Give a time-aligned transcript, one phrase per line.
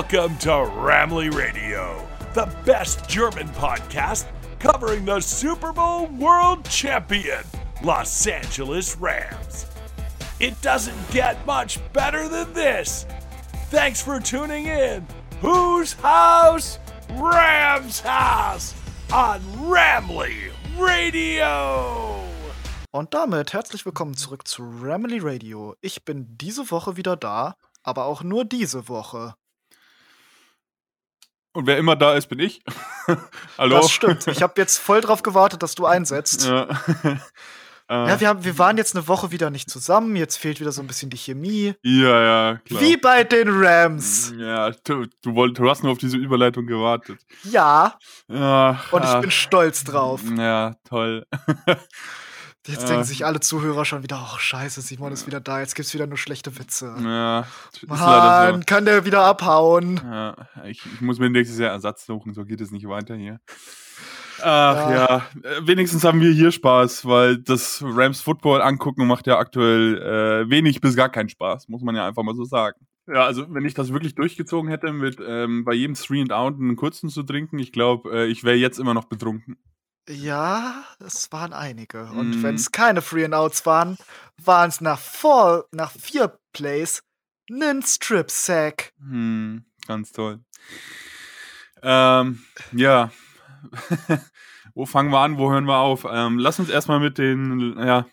[0.00, 4.24] Welcome to Ramley Radio, the best German podcast
[4.58, 7.44] covering the Super Bowl world champion,
[7.84, 9.66] Los Angeles Rams.
[10.40, 13.04] It doesn't get much better than this.
[13.68, 15.06] Thanks for tuning in.
[15.42, 16.78] Whose house?
[17.10, 18.74] Rams House
[19.12, 22.24] on Ramley Radio.
[22.90, 25.76] Und damit herzlich willkommen zurück zu Ramley Radio.
[25.82, 29.34] Ich bin diese Woche wieder da, aber auch nur diese Woche.
[31.52, 32.62] Und wer immer da ist, bin ich.
[33.58, 33.76] Hallo.
[33.76, 34.26] Das stimmt.
[34.28, 36.46] Ich habe jetzt voll drauf gewartet, dass du einsetzt.
[36.46, 36.68] Ja.
[37.92, 40.14] Ja, wir, haben, wir waren jetzt eine Woche wieder nicht zusammen.
[40.14, 41.74] Jetzt fehlt wieder so ein bisschen die Chemie.
[41.82, 42.80] ja, ja, klar.
[42.80, 44.32] Wie bei den Rams.
[44.38, 47.18] Ja, du, du, wollt, du hast nur auf diese Überleitung gewartet.
[47.42, 50.20] Ja, Ja, und ich ah, bin stolz drauf.
[50.38, 51.26] Ja, toll.
[52.66, 52.86] Jetzt Äh.
[52.88, 56.06] denken sich alle Zuhörer schon wieder, oh scheiße, Simon ist wieder da, jetzt gibt's wieder
[56.06, 56.94] nur schlechte Witze.
[57.02, 57.46] ja,
[58.52, 59.96] Mann, kann der wieder abhauen.
[59.96, 60.06] so.
[60.06, 63.40] Ja, ich, ich muss mir nächstes Jahr Ersatz suchen, so geht es nicht weiter hier.
[64.42, 64.92] Ach Ja.
[64.94, 69.98] ja, Äh, wenigstens haben wir hier Spaß, weil das Rams Football angucken macht ja aktuell
[70.46, 72.78] äh, wenig bis gar keinen Spaß, muss man ja einfach mal so sagen.
[73.06, 76.54] Ja, also wenn ich das wirklich durchgezogen hätte, mit ähm, bei jedem Three and Out
[76.54, 79.56] einen kurzen zu trinken, ich glaube, äh, ich wäre jetzt immer noch betrunken.
[80.10, 82.06] Ja, es waren einige.
[82.06, 82.42] Und Mhm.
[82.42, 83.96] wenn es keine Free and Outs waren,
[84.38, 85.00] waren es nach,
[85.70, 87.02] nach vier Plays
[87.48, 88.92] nen Strip Sack.
[88.98, 90.40] Hm, ganz toll.
[91.82, 93.10] Ähm, ja.
[94.74, 95.38] wo fangen wir an?
[95.38, 96.04] Wo hören wir auf?
[96.10, 98.06] Ähm, lass uns erstmal mit den ja,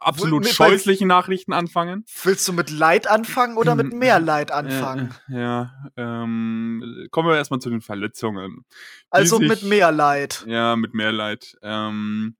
[0.00, 2.04] absolut scheußlichen Nachrichten anfangen.
[2.24, 5.14] Willst du mit Leid anfangen oder mit mehr Leid Äh, anfangen?
[5.30, 8.64] äh, ja, ähm, kommen wir erstmal zu den Verletzungen.
[9.10, 10.44] also sich- mit mehr Leid.
[10.46, 11.56] Ja, mit mehr Leid.
[11.62, 12.36] Ähm,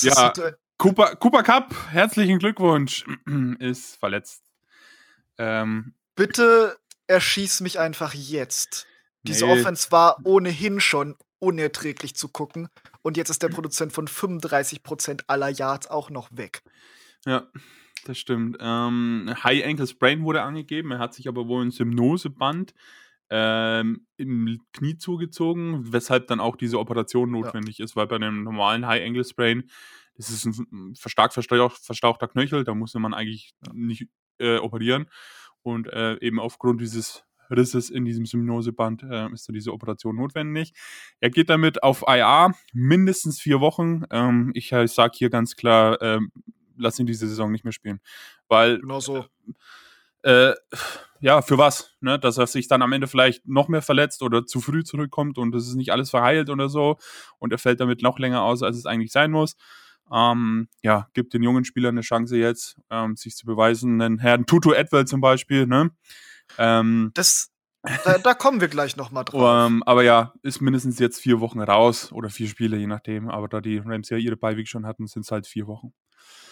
[0.00, 0.32] Ja.
[0.38, 3.04] äh, Cooper, Cooper Cup, herzlichen Glückwunsch,
[3.58, 4.42] ist verletzt.
[5.38, 6.76] Ähm, bitte
[7.06, 8.86] erschieß mich einfach jetzt.
[9.22, 9.52] Diese Nee.
[9.52, 12.68] Offense war ohnehin schon unerträglich zu gucken.
[13.02, 16.62] Und jetzt ist der Produzent von 35% aller Yards auch noch weg.
[17.26, 17.48] Ja,
[18.04, 18.56] das stimmt.
[18.60, 20.90] Ähm, High Ankle Sprain wurde angegeben.
[20.90, 22.74] Er hat sich aber wohl ein Symnoseband
[23.30, 28.86] ähm, im Knie zugezogen, weshalb dann auch diese Operation notwendig ist, weil bei einem normalen
[28.86, 29.70] High Ankle Sprain,
[30.16, 35.06] das ist ein stark verstauch, verstauchter Knöchel, da musste man eigentlich nicht äh, operieren.
[35.62, 40.72] Und äh, eben aufgrund dieses Risses in diesem Symnoseband äh, ist dann diese Operation notwendig.
[41.20, 44.04] Er geht damit auf IA, mindestens vier Wochen.
[44.10, 46.30] Ähm, ich äh, sage hier ganz klar, ähm,
[46.76, 48.00] lass ihn diese Saison nicht mehr spielen.
[48.48, 49.26] Weil, Genau so.
[50.22, 50.54] äh,
[51.20, 51.94] ja, für was?
[52.00, 52.18] Ne?
[52.18, 55.54] Dass er sich dann am Ende vielleicht noch mehr verletzt oder zu früh zurückkommt und
[55.54, 56.98] es ist nicht alles verheilt oder so
[57.38, 59.56] und er fällt damit noch länger aus, als es eigentlich sein muss.
[60.12, 63.98] Ähm, ja, gibt den jungen Spielern eine Chance jetzt, ähm, sich zu beweisen.
[63.98, 65.90] Den Herrn Tutu Edwell zum Beispiel, ne?
[66.58, 67.50] Ähm, Das,
[68.04, 69.66] da, da kommen wir gleich noch mal drauf.
[69.66, 73.28] ähm, aber ja, ist mindestens jetzt vier Wochen raus oder vier Spiele, je nachdem.
[73.28, 75.92] Aber da die Rams ja ihre Beiweg schon hatten, sind es halt vier Wochen.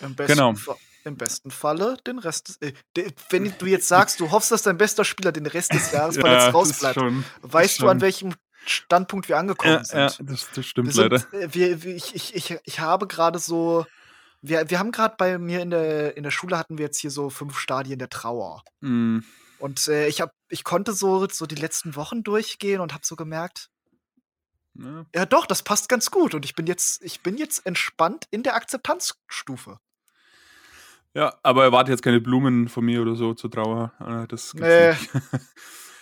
[0.01, 0.55] Im besten, genau.
[0.55, 4.51] Fa- Im besten Falle den Rest des, äh, de- Wenn du jetzt sagst, du hoffst,
[4.51, 8.01] dass dein bester Spieler den Rest des Jahres verletzt das rausbleibt, schon, weißt du, an
[8.01, 10.19] welchem Standpunkt wir angekommen ja, sind?
[10.19, 11.33] ja, das, das stimmt wir sind leider.
[11.45, 13.87] äh, wir, wir, ich, ich, ich, ich habe gerade so.
[14.45, 17.11] Wir, wir haben gerade bei mir in der, in der Schule hatten wir jetzt hier
[17.13, 18.65] so fünf Stadien der Trauer.
[18.81, 19.19] Mm,
[19.63, 23.15] Und äh, ich, hab, ich konnte so, so die letzten Wochen durchgehen und habe so
[23.15, 23.69] gemerkt,
[24.75, 25.07] ne?
[25.15, 26.35] ja doch, das passt ganz gut.
[26.35, 29.79] Und ich bin jetzt, ich bin jetzt entspannt in der Akzeptanzstufe.
[31.15, 33.93] Ja, aber erwarte jetzt keine Blumen von mir oder so zur Trauer.
[34.01, 34.89] Äh, Das gibt's Nee.
[34.91, 35.11] nicht.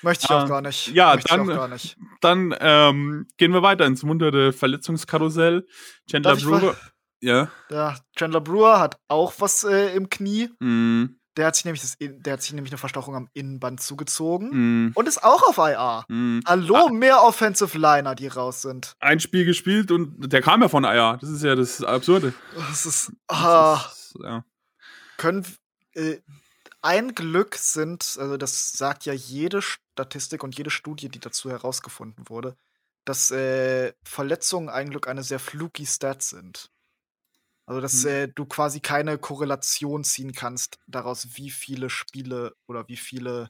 [0.03, 0.87] Möchte ich Ah, auch gar nicht.
[0.88, 1.98] ja, Möchte dann- ich auch gar nicht.
[2.22, 5.66] Dann ähm, gehen wir weiter ins muntere Verletzungskarussell.
[6.10, 6.77] Chandler Brewer.
[7.21, 7.50] Ja.
[7.69, 10.48] Ja, Chandler Brewer hat auch was äh, im Knie.
[10.60, 14.89] Mm, Der hat sich nämlich das, der hat sich nämlich eine Verstauchung am Innenband zugezogen
[14.89, 16.05] mm, und ist auch auf IR.
[16.09, 16.41] mm.
[16.45, 18.95] Hallo, mehr Offensive Liner, die raus sind.
[18.99, 21.19] Ein Spiel gespielt und der kam ja von Eier.
[21.21, 22.34] Das ist ja das Absurde.
[22.57, 23.13] Das ist.
[23.28, 24.45] Das Ah, ist, ja.
[25.16, 25.47] können.
[25.95, 26.19] Äh,
[26.83, 32.28] ein Glück sind, also das sagt ja jede Statistik und jede Studie, die dazu herausgefunden
[32.31, 32.57] wurde,
[33.04, 36.71] dass äh, Verletzungen ein Glück eine sehr fluky Stat sind.
[37.71, 38.11] Also, dass Hm.
[38.11, 43.49] äh, du quasi keine Korrelation ziehen kannst daraus, wie viele Spiele oder wie viele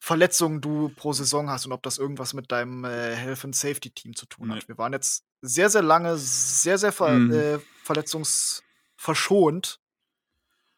[0.00, 3.92] Verletzungen du pro Saison hast und ob das irgendwas mit deinem äh, Health and Safety
[3.92, 4.56] Team zu tun Nee.
[4.56, 4.66] hat.
[4.66, 7.30] Wir waren jetzt sehr, sehr lange sehr, sehr ver Mhm.
[7.32, 9.78] äh, verletzungsverschont.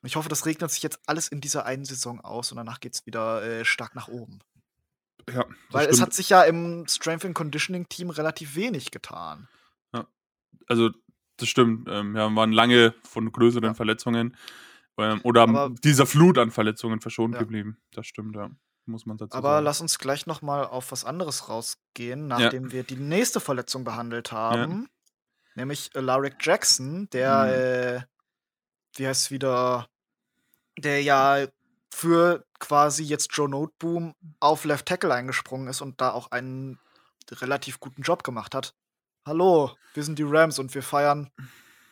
[0.02, 2.80] Und Ich hoffe, das regnet sich jetzt alles in dieser einen Saison aus und danach
[2.80, 4.40] geht es wieder äh, stark nach oben.
[5.32, 6.02] ja Weil es stimmt.
[6.08, 9.48] hat sich ja im Strength and Conditioning Team relativ wenig getan.
[10.68, 10.90] also
[11.42, 11.88] das stimmt.
[11.90, 13.74] Ähm, ja, waren lange von größeren Ja.
[13.74, 14.36] Verletzungen
[14.98, 17.40] ähm, oder Aber- dieser Flut an Verletzungen verschont Ja.
[17.40, 17.76] geblieben.
[17.92, 18.50] Das stimmt, ja.
[18.84, 19.64] muss man dazu Aber sagen.
[19.64, 24.32] lass uns gleich noch mal auf was anderes rausgehen, nachdem wir die nächste Verletzung behandelt
[24.32, 24.88] haben,
[25.54, 27.50] nämlich Alaric Jackson, der, Mhm.
[27.52, 29.88] äh, wie heißt wieder,
[30.78, 31.46] der ja
[31.94, 36.78] für quasi jetzt Joe Noteboom auf Left Tackle eingesprungen ist und da auch einen
[37.30, 38.74] relativ guten Job gemacht hat.
[39.24, 41.30] Hallo, wir sind die Rams und wir feiern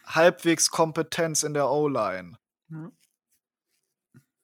[0.05, 2.37] halbwegs Kompetenz in der O-Line.
[2.69, 2.91] Ja.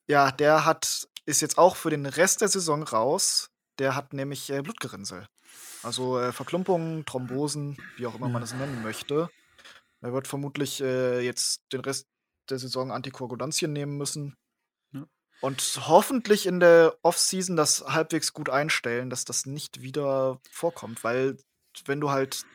[0.09, 3.51] Ja, der hat ist jetzt auch für den Rest der Saison raus.
[3.81, 5.27] Der hat nämlich äh, Blutgerinnsel.
[5.83, 9.29] Also äh, Verklumpungen, Thrombosen, wie auch immer man das nennen möchte.
[10.01, 12.07] Er wird vermutlich äh, jetzt den Rest
[12.49, 14.37] der Saison Antikoagulantien nehmen müssen.
[14.93, 15.05] Ja.
[15.41, 21.03] Und hoffentlich in der Offseason das halbwegs gut einstellen, dass das nicht wieder vorkommt.
[21.03, 21.37] Weil,
[21.87, 22.47] wenn du halt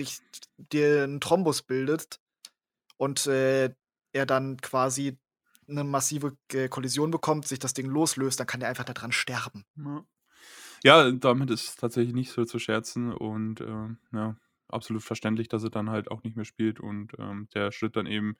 [0.00, 0.18] dich,
[0.56, 2.20] dir einen Thrombus bildest
[2.96, 3.72] und äh,
[4.12, 5.18] er dann quasi
[5.68, 9.64] eine massive äh, Kollision bekommt, sich das Ding loslöst, dann kann er einfach daran sterben.
[9.76, 10.04] Ja.
[10.82, 14.36] Ja, damit ist tatsächlich nicht so zu scherzen und ähm, ja,
[14.68, 18.06] absolut verständlich, dass er dann halt auch nicht mehr spielt und ähm, der Schritt dann
[18.06, 18.36] eben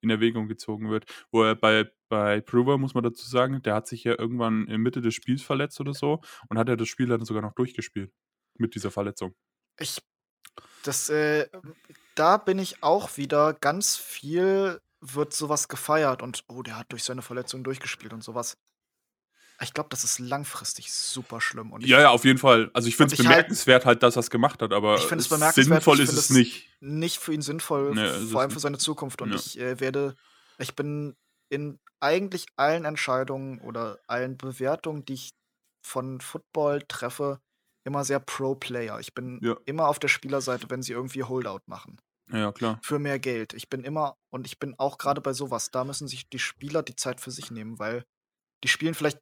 [0.00, 1.04] in Erwägung gezogen wird.
[1.30, 4.80] Wo er bei, bei Prover, muss man dazu sagen, der hat sich ja irgendwann in
[4.80, 8.12] Mitte des Spiels verletzt oder so und hat er das Spiel dann sogar noch durchgespielt
[8.56, 9.34] mit dieser Verletzung.
[9.78, 10.00] Ich,
[10.86, 11.48] das, äh,
[12.14, 17.04] da bin ich auch wieder ganz viel wird sowas gefeiert und oh, der hat durch
[17.04, 18.56] seine Verletzung durchgespielt und sowas.
[19.60, 21.72] Ich glaube, das ist langfristig super schlimm.
[21.72, 22.70] Und Ja, ja, auf jeden Fall.
[22.74, 25.28] Also ich finde es halt- bemerkenswert halt, dass er es gemacht hat, aber Ich es
[25.54, 26.68] sinnvoll ich ist es nicht.
[26.80, 29.22] nicht für ihn sinnvoll, Nee, vor allem für seine Zukunft.
[29.22, 29.36] Und Ja.
[29.36, 30.16] ich äh, werde,
[30.58, 31.14] ich bin
[31.50, 35.30] in eigentlich allen Entscheidungen oder allen Bewertungen, die ich
[35.82, 37.40] von Football treffe,
[37.84, 38.98] immer sehr Pro-Player.
[39.00, 39.56] Ich bin Ja.
[39.66, 42.00] immer auf der Spielerseite, wenn sie irgendwie Holdout machen.
[42.30, 42.80] Ja, klar.
[42.82, 43.52] Für mehr Geld.
[43.52, 46.82] Ich bin immer, und ich bin auch gerade bei sowas, da müssen sich die Spieler
[46.82, 48.04] die Zeit für sich nehmen, weil
[48.62, 49.20] die spielen vielleicht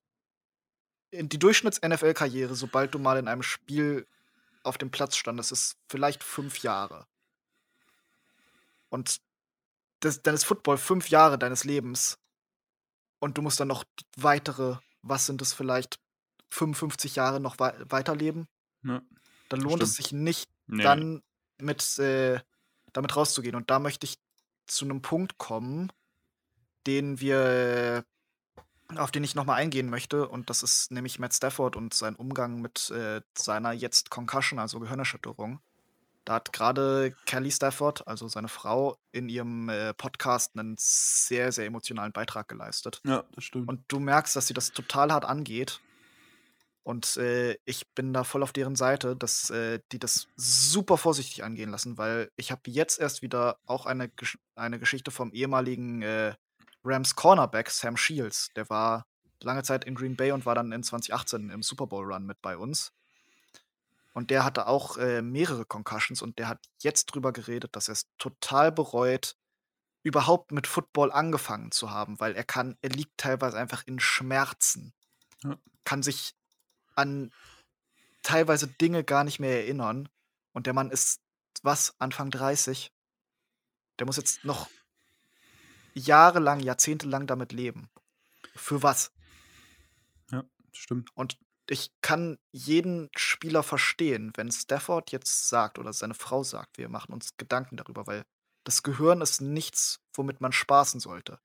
[1.11, 4.07] in die Durchschnitts-NFL-Karriere, sobald du mal in einem Spiel
[4.63, 7.07] auf dem Platz standest, ist vielleicht fünf Jahre.
[8.89, 9.21] Und
[10.01, 12.19] das, dann ist Football fünf Jahre deines Lebens.
[13.19, 13.85] Und du musst dann noch
[14.17, 15.99] weitere, was sind es vielleicht,
[16.51, 18.47] 55 Jahre noch wei weiterleben.
[18.85, 19.03] Ja.
[19.49, 20.07] Dann lohnt es stimmt.
[20.07, 20.83] sich nicht, Nee.
[20.83, 21.23] dann
[21.59, 22.41] mit, äh,
[22.93, 23.55] damit rauszugehen.
[23.55, 24.19] Und da möchte ich
[24.67, 25.93] zu einem Punkt kommen,
[26.87, 28.05] den wir,
[28.97, 30.29] auf den ich nochmal eingehen möchte.
[30.29, 34.81] Und das ist nämlich Matt Stafford und sein Umgang mit äh, seiner jetzt Concussion, also
[34.81, 35.61] Gehirnerschütterung.
[36.25, 41.67] Da hat gerade Kelly Stafford, also seine Frau, in ihrem äh, Podcast einen sehr, sehr
[41.67, 43.01] emotionalen Beitrag geleistet.
[43.05, 43.69] Ja, das stimmt.
[43.69, 45.81] Und du merkst, dass sie das total hart angeht.
[46.85, 51.45] Und äh, ich bin da voll auf deren Seite, dass äh, die das super vorsichtig
[51.45, 56.03] angehen lassen, weil ich habe jetzt erst wieder auch eine, Gesch eine Geschichte vom ehemaligen
[56.03, 56.35] äh,
[56.85, 58.49] Rams Cornerback Sam Shields.
[58.57, 59.07] Der war
[59.43, 62.43] lange Zeit in Green Bay und war dann in 2018 im Super Bowl Run mit
[62.43, 62.93] bei uns.
[64.13, 67.93] Und der hatte auch äh, mehrere Concussions und der hat jetzt drüber geredet, dass er
[67.93, 69.37] es total bereut,
[70.03, 74.93] überhaupt mit Football angefangen zu haben, weil er kann, er liegt teilweise einfach in Schmerzen.
[75.43, 75.57] Ja.
[75.85, 76.35] Kann sich
[76.95, 77.33] an
[78.23, 80.09] teilweise Dinge gar nicht mehr erinnern.
[80.53, 81.21] Und der Mann ist,
[81.63, 82.93] was, Anfang 30?
[83.99, 84.69] Der muss jetzt noch
[85.95, 87.91] jahrelang, jahrzehntelang damit leben.
[88.55, 89.13] Für was?
[90.31, 91.11] Ja, stimmt.
[91.15, 91.39] Und
[91.69, 97.13] ich kann jeden Spieler verstehen, wenn Stafford jetzt sagt oder seine Frau sagt, wir machen
[97.13, 98.25] uns Gedanken darüber, weil
[98.65, 101.39] das Gehirn ist nichts, womit man spaßen sollte.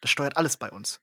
[0.00, 1.00] Das steuert alles bei uns.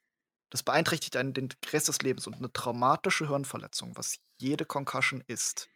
[0.52, 5.70] Das beeinträchtigt einen den Rest des Lebens und eine traumatische Hirnverletzung, was jede Concussion ist.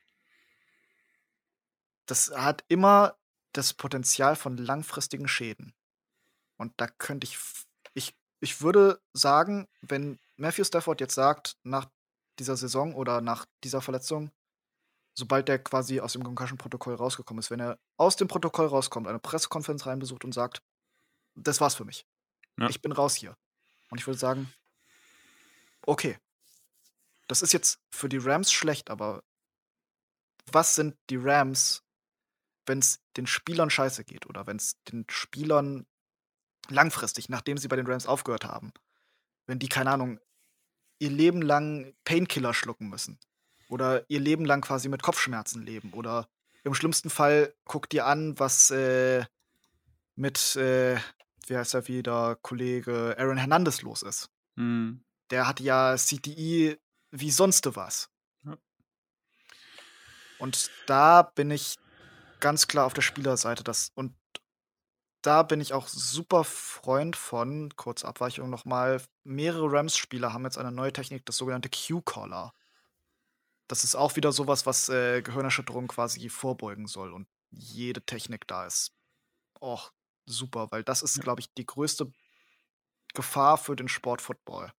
[2.05, 3.17] Das hat immer
[3.53, 5.74] das Potenzial von langfristigen Schäden.
[6.58, 7.38] Und da könnte ich,
[7.94, 11.89] ich, ich würde sagen, wenn Matthew Stafford jetzt sagt, nach
[12.38, 14.32] dieser Saison oder nach dieser Verletzung,
[15.13, 19.20] sobald der quasi aus dem Concussion-Protokoll rausgekommen ist, wenn er aus dem Protokoll rauskommt, eine
[19.20, 20.62] Pressekonferenz reinbesucht und sagt,
[21.36, 22.05] das war's für mich.
[22.58, 22.70] Ja.
[22.70, 23.38] Ich bin raus hier.
[23.89, 24.51] Und ich würde sagen,
[25.88, 26.18] okay,
[27.27, 29.24] das ist jetzt für die Rams schlecht, aber
[30.51, 31.84] was sind die Rams,
[32.65, 35.86] wenn es den Spielern scheiße geht oder wenn es den Spielern
[36.70, 38.74] langfristig, nachdem sie bei den Rams aufgehört haben,
[39.48, 40.20] wenn die, keine Ahnung,
[41.00, 43.20] ihr Leben lang Painkiller schlucken müssen
[43.70, 46.27] oder ihr Leben lang quasi mit Kopfschmerzen leben oder
[46.63, 49.25] im schlimmsten Fall guckt ihr an, was äh,
[50.15, 50.98] mit, äh,
[51.48, 54.32] wie heißt er wieder, Kollege Aaron Hernandez los ist.
[54.56, 55.05] Mhm.
[55.32, 56.77] Der hat ja CTI
[57.12, 58.10] wie sonst was.
[58.44, 58.58] Ja.
[60.39, 61.77] Und da bin ich
[62.39, 63.63] ganz klar auf der Spielerseite.
[63.63, 64.15] Das, und
[65.22, 70.58] da bin ich auch super Freund von, kurze Abweichung noch mal, mehrere Rams-Spieler haben jetzt
[70.58, 72.53] eine neue Technik, das sogenannte Q-Collar.
[73.67, 78.67] Das ist auch wieder so was, äh, Gehirnerschütterung quasi vorbeugen soll und jede Technik da
[78.67, 78.94] ist
[79.60, 79.91] och,
[80.27, 82.12] super, weil das ist, glaube ich, die größte
[83.15, 84.72] Gefahr für den Sport Football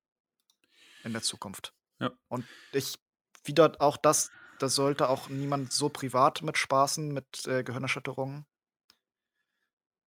[1.07, 1.73] in der Zukunft.
[2.01, 2.11] Ja.
[2.29, 2.99] Und ich
[3.45, 8.47] wieder auch das da sollte auch niemand so privat mit spaßen, mit, äh, Gehirnerschütterungen.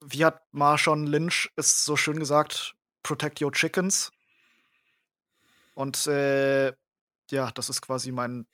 [0.04, 4.12] Wie hat Marshawn Lynch es so schön gesagt: „Protect your chickens.“
[5.76, 6.74] Und, äh,
[7.32, 8.46] ja, das ist quasi mein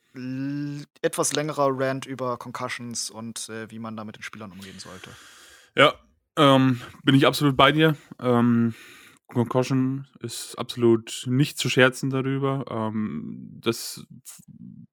[1.02, 5.10] etwas längerer Rant über Concussions und, äh, wie man da mit den Spielern umgehen sollte.
[5.74, 5.94] Ja,
[6.36, 7.96] ähm, bin ich absolut bei dir.
[8.18, 8.74] Ähm,
[9.28, 12.64] Concussion ist absolut nicht zu scherzen darüber.
[12.70, 14.06] Ähm, das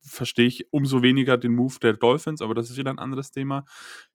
[0.01, 3.63] verstehe ich umso weniger den Move der Dolphins, aber das ist wieder ein anderes Thema.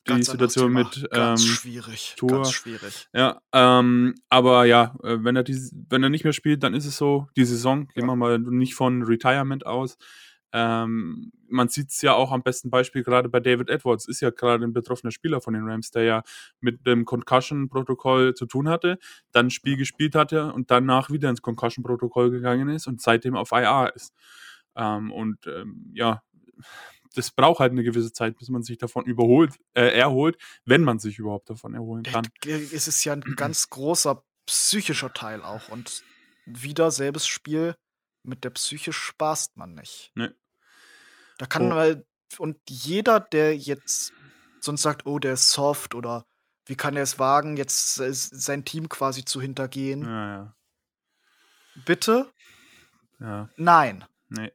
[0.07, 0.81] Die Ganz Situation Thema.
[0.85, 2.31] mit, Ganz ähm, schwierig, Tour.
[2.31, 3.09] ganz schwierig.
[3.15, 6.87] Ja, ähm, aber ja, äh, wenn er dies wenn er nicht mehr spielt, dann ist
[6.87, 7.29] es so.
[7.37, 8.07] Die Saison, gehen Ja.
[8.13, 9.99] wir mal nicht von Retirement aus.
[10.53, 14.65] Ähm, man sieht's ja auch am besten Beispiel gerade bei David Edwards, ist ja gerade
[14.65, 16.23] ein betroffener Spieler von den Rams, der ja
[16.61, 18.99] mit dem Concussion-Protokoll zu tun hatte,
[19.33, 23.53] dann ein Spiel gespielt hatte und danach wieder ins Concussion-Protokoll gegangen ist und seitdem auf
[23.53, 24.13] IR ist.
[24.77, 26.23] Ähm, und, ähm, ja,
[27.15, 30.99] das braucht halt eine gewisse Zeit, bis man sich davon überholt äh, erholt, wenn man
[30.99, 32.31] sich überhaupt davon erholen Äh, kann.
[32.41, 36.03] g es ist ja 'n ganz großer psychischer Teil auch und
[36.47, 37.77] wieder selbes Spiel,
[38.23, 40.13] mit der Psyche spaßt man nicht.
[40.15, 40.35] Ne.
[41.39, 41.77] Da kann Oh.
[41.77, 42.05] weil
[42.39, 44.13] und jeder, der jetzt
[44.61, 46.27] sonst sagt: „Oh, der ist soft“ oder
[46.67, 50.57] „Wie kann er es wagen, jetzt, sein Team quasi zu hintergehen?“ Ja, ja.
[51.87, 52.33] Bitte?
[53.21, 54.05] Ja, Nein.
[54.29, 54.53] ne.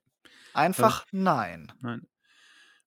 [0.53, 1.71] Einfach nein.
[1.81, 2.07] Nein.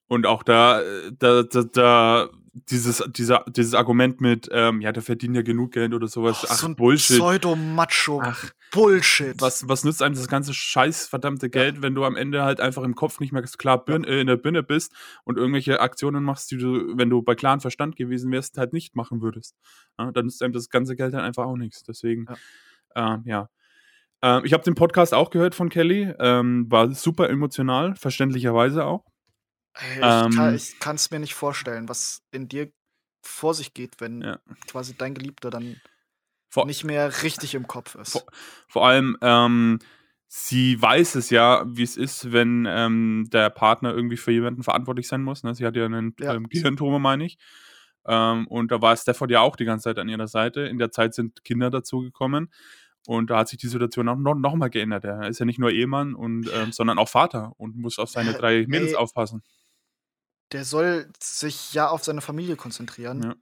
[0.09, 2.29] Und auch da äh, da da da
[2.71, 6.43] dieses dieser dieses Argument mit, ähm, ja, der verdient ja genug Geld oder so was.
[6.45, 7.19] Oh, Ach, so 'n Bullshit.
[7.19, 9.35] Pseudo-Macho Ach, Bullshit.
[9.41, 11.51] was was nützt einem das ganze scheiß verdammte Ja.
[11.51, 13.97] Geld, wenn du am Ende halt einfach im Kopf nicht mehr klar Ja.
[13.97, 14.93] Äh, in der Birne bist
[15.25, 18.97] und irgendwelche Aktionen machst, die du, wenn du bei klarem Verstand gewesen wärst, halt nicht
[18.97, 19.55] machen würdest.
[19.99, 21.83] Ja, dann nützt einem das ganze Geld halt einfach auch nix.
[21.83, 22.27] Deswegen,
[22.97, 23.15] Ja.
[23.15, 23.49] ähm, ja.
[24.23, 29.05] Ähm, ich habe den Podcast auch gehört von Kelly, ähm, war super emotional, verständlicherweise auch.
[29.79, 32.73] Ey, ich kann Ähm ich kann's mir nicht vorstellen, was in dir
[33.23, 34.39] vor sich geht, wenn Ja.
[34.67, 35.83] quasi dein Geliebter dann
[36.53, 38.25] Vor nicht mehr richtig im Kopf ist.
[38.25, 38.25] vor
[38.69, 39.79] vor allem, ähm,
[40.29, 45.09] sie weiß es ja, wie es ist, wenn, ähm, der Partner irgendwie für jemanden verantwortlich
[45.09, 45.55] sein muss, ne?
[45.55, 46.37] Sie hat ja 'nen, Ja.
[46.37, 47.39] ähm, Gehirntumor, meine ich.
[48.07, 50.61] Ähm, und da war Stafford ja auch die ganze Zeit an ihrer Seite.
[50.63, 52.51] In der Zeit sind Kinder dazugekommen
[53.07, 55.05] und da hat sich die Situation auch noch noch mal geändert.
[55.05, 58.35] Er ist ja nicht nur Ehemann und, ähm, sondern auch Vater und muss auf seine
[58.35, 59.43] 3 Mädels ey aufpassen.
[60.53, 63.25] Der soll sich ja auf seine Familie konzentrieren.
[63.25, 63.37] Ja.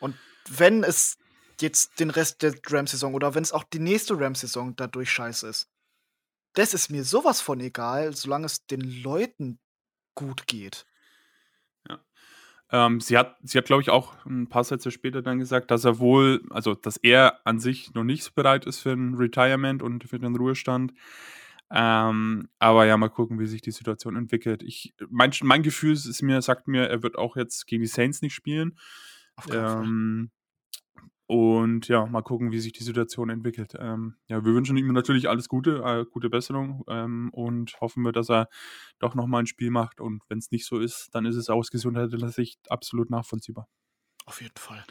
[0.00, 1.18] Und wenn es
[1.60, 5.70] jetzt den Rest der Rams-Saison oder wenn es auch die nächste Rams-Saison dadurch scheiße ist,
[6.54, 9.60] das ist mir so was von egal, solange es den Leuten
[10.16, 10.84] gut geht.
[11.88, 11.98] Ja.
[12.72, 15.84] Ähm, sie hat sie hat, glaube ich, auch 'n paar Sätze später dann gesagt, dass
[15.84, 19.82] er wohl also, dass er an sich noch nicht so bereit ist für 'n Retirement
[19.82, 20.92] und für den Ruhestand.
[21.70, 24.62] Ähm, aber ja, mal gucken, wie sich die Situation entwickelt.
[24.62, 28.22] Ich mein mein Gefühl ist mir sagt mir, er wird auch jetzt gegen die Saints
[28.22, 28.78] nicht spielen.
[29.50, 30.30] Ähm,
[31.28, 33.74] und ja, mal gucken, wie sich die Situation entwickelt.
[33.80, 38.12] Ähm, ja, wir wünschen ihm natürlich alles Gute, äh, gute Besserung, ähm, und hoffen wir,
[38.12, 38.48] dass er
[39.00, 40.00] doch noch mal 'n Spiel macht.
[40.00, 43.66] Und wenn's nicht so ist, dann ist es aus gesundheitlicher Sicht absolut nachvollziehbar.
[44.26, 44.84] Auf jeden Fall.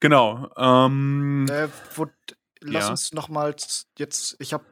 [0.00, 2.06] Genau, ähm Äh, wo
[2.60, 2.90] lass Ja.
[2.90, 4.64] uns noch mal z jetzt ich habe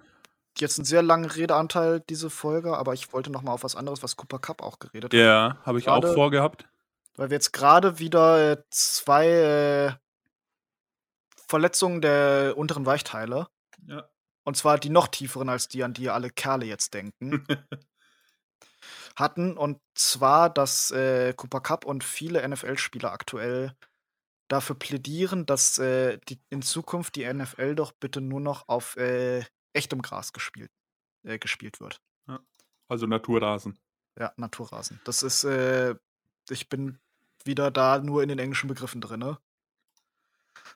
[0.61, 4.03] jetzt 'n sehr langen Redeanteil diese Folge, aber ich wollte noch mal auf was anderes,
[4.03, 5.19] was Cooper Kupp auch geredet hat.
[5.19, 6.69] Ja, habe ich auch Grade vorgehabt.
[7.17, 9.93] weil wir jetzt grade wieder, äh, 2, äh
[11.49, 13.49] Verletzungen der unteren Weichteile
[13.87, 14.09] Ja.
[14.45, 17.45] und zwar die noch tieferen als die, an die alle Kerle jetzt denken
[19.17, 19.57] hatten.
[19.57, 23.75] Und zwar, dass, äh, Cooper Kupp und viele NFL-Spieler aktuell
[24.49, 29.45] dafür plädieren, dass, äh, die in Zukunft die NFL doch bitte nur noch auf, äh,
[29.73, 30.71] echtem Gras gespielt
[31.25, 32.01] äh, gespielt wird.
[32.27, 32.41] Ja,
[32.89, 33.79] also Naturrasen.
[34.19, 35.01] Ja, Naturrasen.
[35.05, 35.95] Das ist, äh
[36.49, 36.99] ich bin
[37.45, 39.39] wieder da nur in den englischen Begriffen drinne.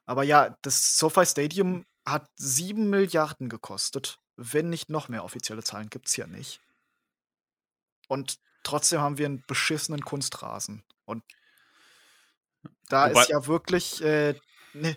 [0.06, 5.24] Aber ja, das SoFi Stadium hat 7 Milliarden gekostet, wenn nicht noch mehr.
[5.24, 6.60] Offizielle Zahlen gibt's ja nicht.
[8.08, 10.84] Und trotzdem haben wir 'n beschissenen Kunstrasen.
[11.06, 11.24] Und
[12.88, 14.34] da Wobei ist ja wirklich, äh
[14.74, 14.96] ne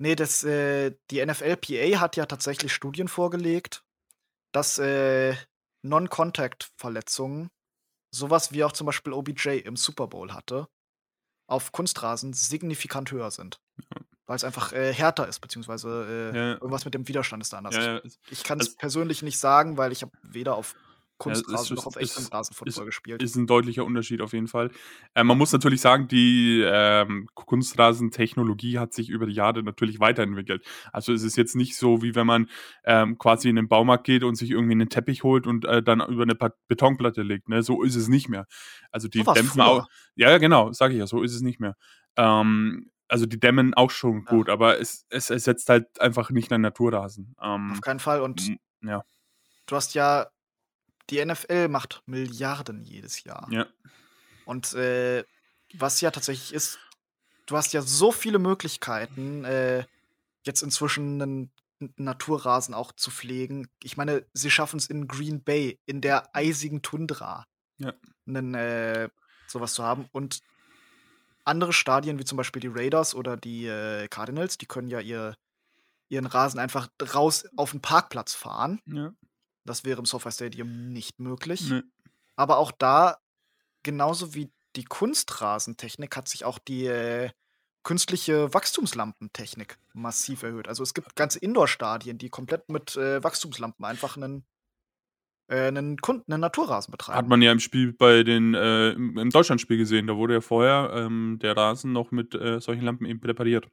[0.00, 3.84] ne, das, äh die NFLPA hat ja tatsächlich Studien vorgelegt,
[4.52, 5.34] dass, äh,
[5.82, 7.50] Non-Contact-Verletzungen,
[8.10, 10.68] so was wie auch zum Beispiel OBJ im Super Bowl hatte,
[11.48, 13.60] auf Kunstrasen signifikant höher sind.
[13.78, 14.00] Ja.
[14.26, 16.52] weil es einfach äh, härter ist, beziehungsweise äh, Ja.
[16.52, 17.74] irgendwas mit dem Widerstand ist da anders.
[17.74, 20.76] Ja, ich kann es also- persönlich nicht sagen, weil ich habe weder auf
[21.20, 23.22] Kunstrasen ist- noch auf ist- echtem Rasenfootball gespielt.
[23.22, 24.70] ist ein deutlicher Unterschied auf jeden Fall.
[25.14, 30.64] Äh, man muss natürlich sagen, die ähm, Kunstrasentechnologie hat sich über die Jahre natürlich weiterentwickelt.
[30.92, 32.48] Also es ist jetzt nicht so, wie wenn man
[32.84, 36.00] ähm, quasi in den Baumarkt geht und sich irgendwie einen Teppich holt und äh, dann
[36.00, 37.48] über eine Pa- Betonplatte legt.
[37.48, 37.62] Ne?
[37.62, 38.46] So ist es nicht mehr.
[38.90, 39.86] Also die So dämpfen auch.
[40.14, 41.76] Ja, ja, genau, sage ich ja, so ist es nicht mehr.
[42.16, 44.30] Ähm, also die dämmen auch schon Ja.
[44.36, 47.34] gut, aber es, es ersetzt halt einfach nicht einen Naturrasen.
[47.42, 48.20] Ähm, Auf keinen Fall.
[48.20, 49.02] Und ja,
[49.66, 50.26] du hast ja,
[51.08, 53.48] die NFL macht Milliarden jedes Jahr.
[53.50, 53.66] ja,
[54.44, 55.24] Und äh,
[55.74, 56.78] was ja tatsächlich ist,
[57.46, 59.84] du hast ja so viele Möglichkeiten, äh,
[60.44, 61.52] jetzt inzwischen einen
[61.96, 63.68] Naturrasen auch zu pflegen.
[63.82, 67.46] Ich meine, sie schaffen es in Green Bay, in der eisigen Tundra,
[67.78, 67.94] Ja.
[68.26, 69.08] einen, äh,
[69.46, 70.06] sowas zu haben.
[70.12, 70.40] Und
[71.44, 75.34] andere Stadien, wie zum Beispiel die Raiders oder die äh, Cardinals, die können ja ihr,
[76.08, 78.80] ihren Rasen einfach raus auf den Parkplatz fahren.
[78.86, 79.12] ja.
[79.70, 81.70] Das wäre im SoFi Stadium nicht möglich.
[81.70, 81.84] Ne.
[82.34, 83.18] Aber auch da,
[83.84, 87.30] genauso wie die Kunstrasentechnik, hat sich auch die äh,
[87.84, 90.66] künstliche Wachstumslampentechnik massiv erhöht.
[90.66, 94.44] Also es gibt ganze Indoor-Stadien, die komplett mit äh, Wachstumslampen einfach einen,
[95.46, 97.18] äh, einen, Kun einen Naturrasen betreiben.
[97.18, 100.90] Hat man ja im Spiel bei den, äh, im Deutschlandspiel gesehen, da wurde ja vorher
[100.94, 103.68] ähm, der Rasen noch mit äh, solchen Lampen eben präpariert.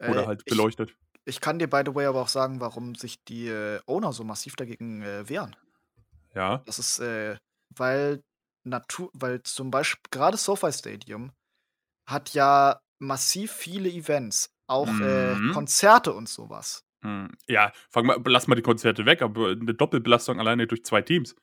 [0.00, 0.94] Oder Äh, halt beleuchtet.
[1.24, 4.24] Ich kann dir, by the way, aber auch sagen, warum sich die äh, Owner so
[4.24, 5.56] massiv dagegen äh, wehren.
[6.34, 6.58] Ja.
[6.66, 7.36] Das ist, äh,
[7.76, 8.22] weil
[8.64, 11.32] Natur, weil zum Beispiel gerade SoFi Stadium
[12.08, 15.52] hat ja massiv viele Events, auch äh, Mhm.
[15.52, 16.84] Konzerte und sowas.
[17.02, 17.30] Hm.
[17.46, 21.36] Ja, fang mal, lass mal die Konzerte weg, aber eine Doppelbelastung alleine durch zwei Teams.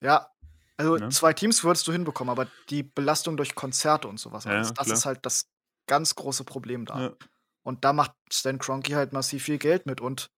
[0.00, 0.30] Ja,
[0.76, 1.10] also Ja.
[1.10, 4.86] zwei Teams würdest du hinbekommen, aber die Belastung durch Konzerte und sowas, Ja, alles, das
[4.86, 4.96] klar.
[4.98, 5.48] ist halt das
[5.88, 7.00] ganz große Problem da.
[7.00, 7.16] Ja.
[7.62, 10.30] Und da macht Stan Kroenke halt massiv viel Geld mit und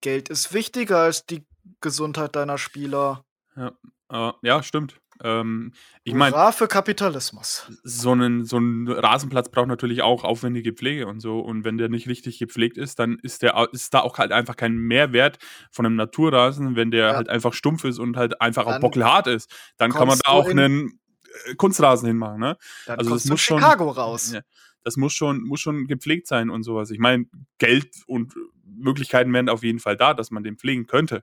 [0.00, 1.44] Geld ist wichtiger als die
[1.80, 3.24] Gesundheit deiner Spieler.
[3.56, 4.96] Äh, ja, stimmt.
[5.20, 5.72] Ähm,
[6.04, 7.66] ich meine, für Kapitalismus.
[7.82, 11.40] so einen, so ein Rasenplatz braucht natürlich auch aufwendige Pflege und so.
[11.40, 14.54] Und wenn der nicht richtig gepflegt ist, dann ist der ist da auch halt einfach
[14.54, 15.38] kein Mehrwert
[15.72, 17.16] von einem Naturrasen, wenn der Ja.
[17.16, 19.50] halt einfach stumpf ist und halt einfach auch Dann bockelhart ist.
[19.76, 21.00] Dann kann man da auch in- einen
[21.46, 22.56] äh, Kunstrasen hinmachen, ne?
[22.86, 24.32] Dann Also kommst das muss schon- Chicago raus.
[24.32, 24.40] Ja,
[24.84, 26.90] das muss schon, muss schon gepflegt sein und sowas.
[26.90, 27.26] Ich meine,
[27.58, 31.22] Geld und Möglichkeiten wären auf jeden Fall da, dass man den pflegen könnte.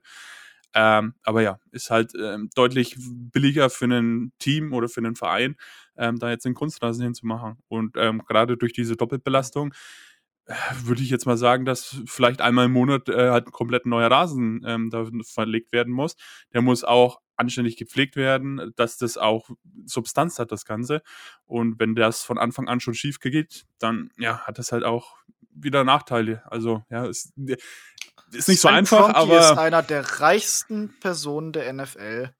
[0.74, 5.56] Ähm, aber ja, ist halt ähm, deutlich billiger für ein Team oder für einen Verein,
[5.96, 7.56] ähm, da jetzt den Kunstrasen hinzumachen.
[7.68, 9.72] Und ähm, gerade durch diese Doppelbelastung
[10.46, 13.86] äh, würde ich jetzt mal sagen, dass vielleicht einmal im Monat äh, halt ein komplett
[13.86, 16.16] neuer Rasen ähm, da verlegt werden muss.
[16.52, 19.50] Der muss auch anständig gepflegt werden, dass das auch
[19.84, 21.02] Substanz hat, das Ganze.
[21.44, 25.16] Und wenn das von Anfang an schon schief geht, dann ja, hat das halt auch
[25.50, 26.42] wieder Nachteile.
[26.50, 27.32] Also ja, ist,
[28.32, 32.30] ist nicht so Stan einfach, Kroenke ist aber einer der reichsten Personen der NFL.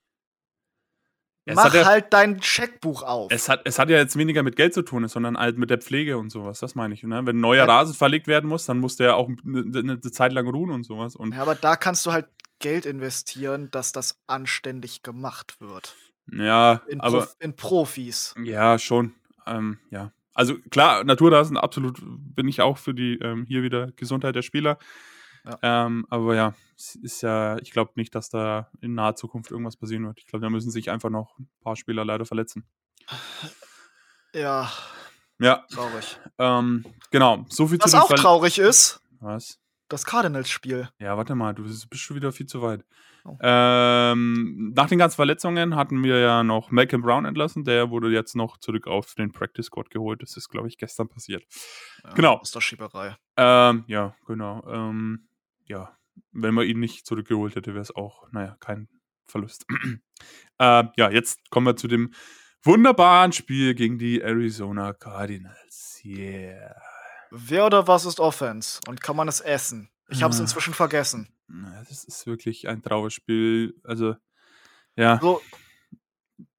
[1.48, 3.30] Es Mach ja- halt dein Scheckbuch auf.
[3.30, 5.78] es hat, es hat ja jetzt weniger mit Geld zu tun, sondern halt mit der
[5.78, 6.58] Pflege und sowas.
[6.58, 7.04] Das meine ich.
[7.04, 7.24] Ne?
[7.24, 7.72] Wenn ein neuer Ja.
[7.72, 11.14] Rasen verlegt werden muss, dann muss der auch eine, eine Zeit lang ruhen und sowas.
[11.14, 12.26] Und ja, aber da kannst du halt
[12.58, 15.94] Geld investieren, dass das anständig gemacht wird.
[16.32, 18.34] ja, In, aber Prof in Profis.
[18.42, 19.14] Ja, schon.
[19.46, 20.12] Ähm, ja.
[20.34, 24.78] Also klar, Naturrasen, absolut bin ich auch für die ähm, hier wieder Gesundheit der Spieler.
[25.44, 25.86] Ja.
[25.86, 26.54] Ähm, aber ja,
[27.02, 30.18] ist ja, ich glaube nicht, dass da in naher Zukunft irgendwas passieren wird.
[30.18, 32.66] Ich glaube, da müssen sich einfach noch ein paar Spieler leider verletzen.
[34.34, 34.70] Ja,
[35.38, 36.18] Ja, traurig.
[36.38, 37.46] ähm, genau.
[37.48, 39.58] So viel Was zu auch traurig ist, Was?
[39.88, 40.88] Das Cardinals-Spiel.
[40.98, 42.84] Ja, warte mal, du bist schon wieder viel zu weit.
[43.24, 43.36] Oh.
[43.40, 47.64] Ähm, nach den ganzen Verletzungen hatten wir ja noch Malcolm Brown entlassen.
[47.64, 50.22] Der wurde jetzt noch zurück auf den Practice Squad geholt.
[50.22, 51.44] Das ist, glaube ich, gestern passiert.
[52.04, 52.34] Ja, Genau.
[52.34, 53.16] Aus der Schieberei.
[53.36, 54.64] Ähm, ja, genau.
[54.68, 55.28] Ähm,
[55.64, 55.96] ja,
[56.32, 58.88] wenn man ihn nicht zurückgeholt hätte, wäre es auch, naja, kein
[59.26, 59.66] Verlust.
[60.58, 62.12] ähm, ja, jetzt kommen wir zu dem
[62.62, 66.00] wunderbaren Spiel gegen die Arizona Cardinals.
[66.04, 66.76] Yeah.
[67.30, 68.80] Wer oder was ist Offense?
[68.88, 69.90] Und kann man es essen?
[70.08, 70.42] Ich habe es Ah.
[70.42, 71.28] inzwischen vergessen.
[71.88, 73.74] Das ist wirklich ein Trauerspiel.
[73.84, 74.14] Also,
[74.96, 75.18] ja.
[75.20, 75.40] So,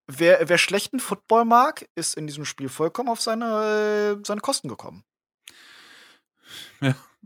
[0.08, 4.67] wer, wer schlechten Football mag, ist in diesem Spiel vollkommen auf seine, äh, seine Kosten
[4.67, 5.03] gekommen.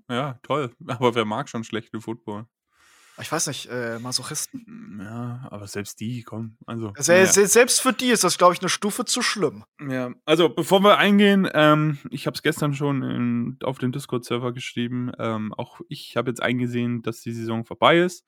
[0.10, 0.76] Ja, toll.
[0.88, 2.46] Aber wer mag schon schlechte Football?
[3.22, 5.00] Ich weiß nicht, äh, Masochisten?
[5.04, 6.58] Ja, aber selbst die, komm.
[6.66, 9.64] Also, Se se selbst für die ist das, glaube ich, eine Stufe zu schlimm.
[9.88, 14.54] Ja, also bevor wir eingehen, ähm, ich habe es gestern schon in, auf den Discord-Server
[14.54, 15.12] geschrieben.
[15.20, 18.26] Ähm, auch ich habe jetzt eingesehen, dass die Saison vorbei ist.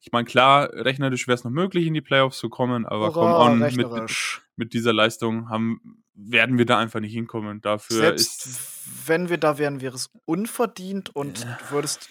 [0.00, 3.36] Ich meine, klar, rechnerisch wäre es noch möglich, in die Playoffs zu kommen, aber come
[3.36, 4.10] on, mit,
[4.56, 7.60] mit dieser Leistung haben werden wir da einfach nicht hinkommen.
[7.60, 9.08] Dafür Selbst ist.
[9.08, 12.08] wenn wir da wären, wäre es unverdient und du würdest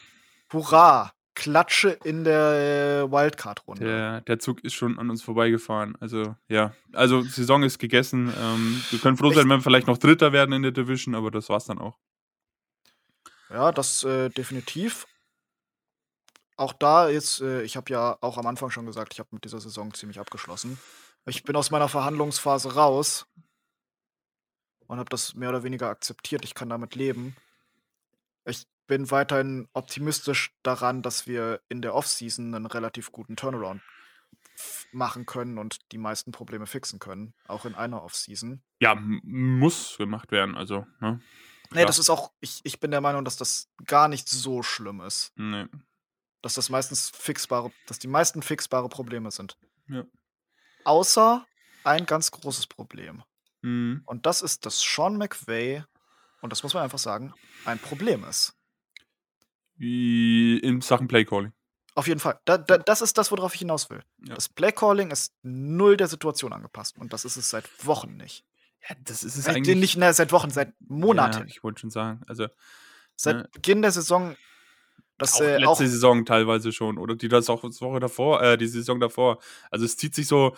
[0.52, 1.12] Hurra!
[1.38, 3.86] Klatsche in der äh, Wildcard-Runde.
[3.86, 5.96] Der, der Zug ist schon an uns vorbeigefahren.
[6.00, 6.74] Also, ja.
[6.94, 8.34] Also, Saison ist gegessen.
[8.36, 11.30] Ähm, wir können froh sein, wenn wir vielleicht noch Dritter werden in der Division, aber
[11.30, 11.96] das war's dann auch.
[13.52, 15.06] Ja, das äh, definitiv.
[16.56, 19.46] Auch da jetzt, äh, ich habe ja auch am Anfang schon gesagt, ich habe mit
[19.46, 20.80] dieser Saison ziemlich abgeschlossen.
[21.28, 23.28] Ich bin aus meiner Verhandlungsphase raus
[24.88, 26.44] und habe das mehr oder weniger akzeptiert.
[26.46, 27.36] Ich kann damit leben.
[28.44, 33.82] Ich bin weiterhin optimistisch daran, dass wir in der Offseason einen relativ guten Turnaround
[34.92, 38.64] machen können und die meisten Probleme fixen können, auch in einer Offseason.
[38.80, 41.22] Ja, muss gemacht werden, also, ne?
[41.72, 45.02] Nee, das ist auch, ich, ich bin der Meinung, dass das gar nicht so schlimm
[45.02, 45.34] ist.
[45.36, 45.66] Nee.
[46.42, 49.58] Dass das meistens fixbare, dass die meisten fixbare Probleme sind.
[49.90, 50.06] Ja.
[50.86, 51.46] Außer
[51.84, 53.24] ein ganz großes Problem.
[53.62, 54.02] Mhm.
[54.06, 55.84] Und das ist, dass Sean McVay,
[56.42, 57.34] und das muss man einfach sagen,
[57.66, 58.57] ein Problem ist.
[59.80, 61.54] In Sachen Playcalling.
[61.96, 62.40] Auf jeden Fall.
[62.46, 64.04] Da, da, das ist das, worauf ich hinaus will.
[64.28, 64.36] Ja.
[64.36, 66.98] Das Playcalling ist null der Situation angepasst.
[66.98, 68.46] Und das ist es seit Wochen nicht.
[68.88, 69.76] Ja, das ist es Äh, eigentlich.
[69.78, 71.40] nicht ne, seit Wochen, seit Monaten.
[71.40, 72.22] Ja, ich wollte schon sagen.
[72.28, 72.48] Also,
[73.16, 73.50] seit ne.
[73.52, 74.36] Beginn der Saison.
[75.18, 77.00] Das auch äh, letzte auch, Saison teilweise schon.
[77.00, 79.40] Oder die das auch die Woche davor, äh, die Saison davor.
[79.72, 80.56] Also, es zieht sich so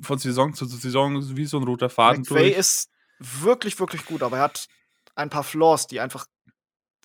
[0.00, 2.56] von Saison zu Saison wie so ein roter Faden McVay durch.
[2.58, 4.68] ist wirklich, wirklich gut, aber er hat
[5.16, 6.26] ein paar Flaws, die einfach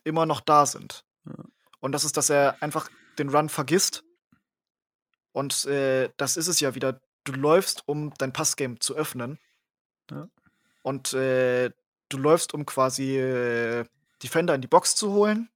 [0.04, 1.04] immer noch da sind.
[1.82, 2.90] Und das ist, dass er einfach
[3.20, 4.04] den Run vergisst.
[5.34, 7.02] Und äh, das ist es ja wieder.
[7.24, 9.38] Du läufst, um dein Passgame zu öffnen.
[10.10, 10.30] Ja.
[10.84, 11.72] Und äh,
[12.10, 13.86] du läufst, um quasi äh,
[14.24, 15.50] Defender in die Box zu holen,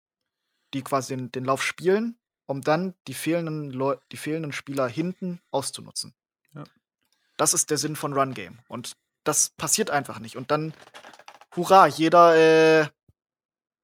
[0.74, 5.42] die quasi den, den Lauf spielen, um dann die fehlenden, Leu die fehlenden Spieler hinten
[5.52, 6.14] auszunutzen.
[6.54, 6.64] Ja.
[7.38, 8.60] Das ist der Sinn von Run Game.
[8.68, 10.38] Und das passiert einfach nicht.
[10.38, 10.74] Und dann,
[11.56, 12.88] hurra, jeder, äh,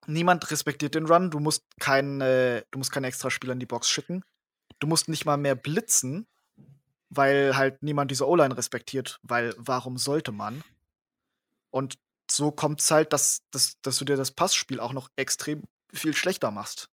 [0.08, 1.32] niemand respektiert den Run.
[1.32, 4.24] Du musst keinen, äh, du musst keine extra Spieler in die Box schicken.
[4.80, 6.28] Du musst nicht mal mehr blitzen,
[7.10, 10.64] weil halt niemand diese O-Line respektiert, weil warum sollte man?
[11.70, 15.64] Und so kommt es halt, dass, dass, dass du dir das Passspiel auch noch extrem
[15.94, 16.90] viel schlechter machst.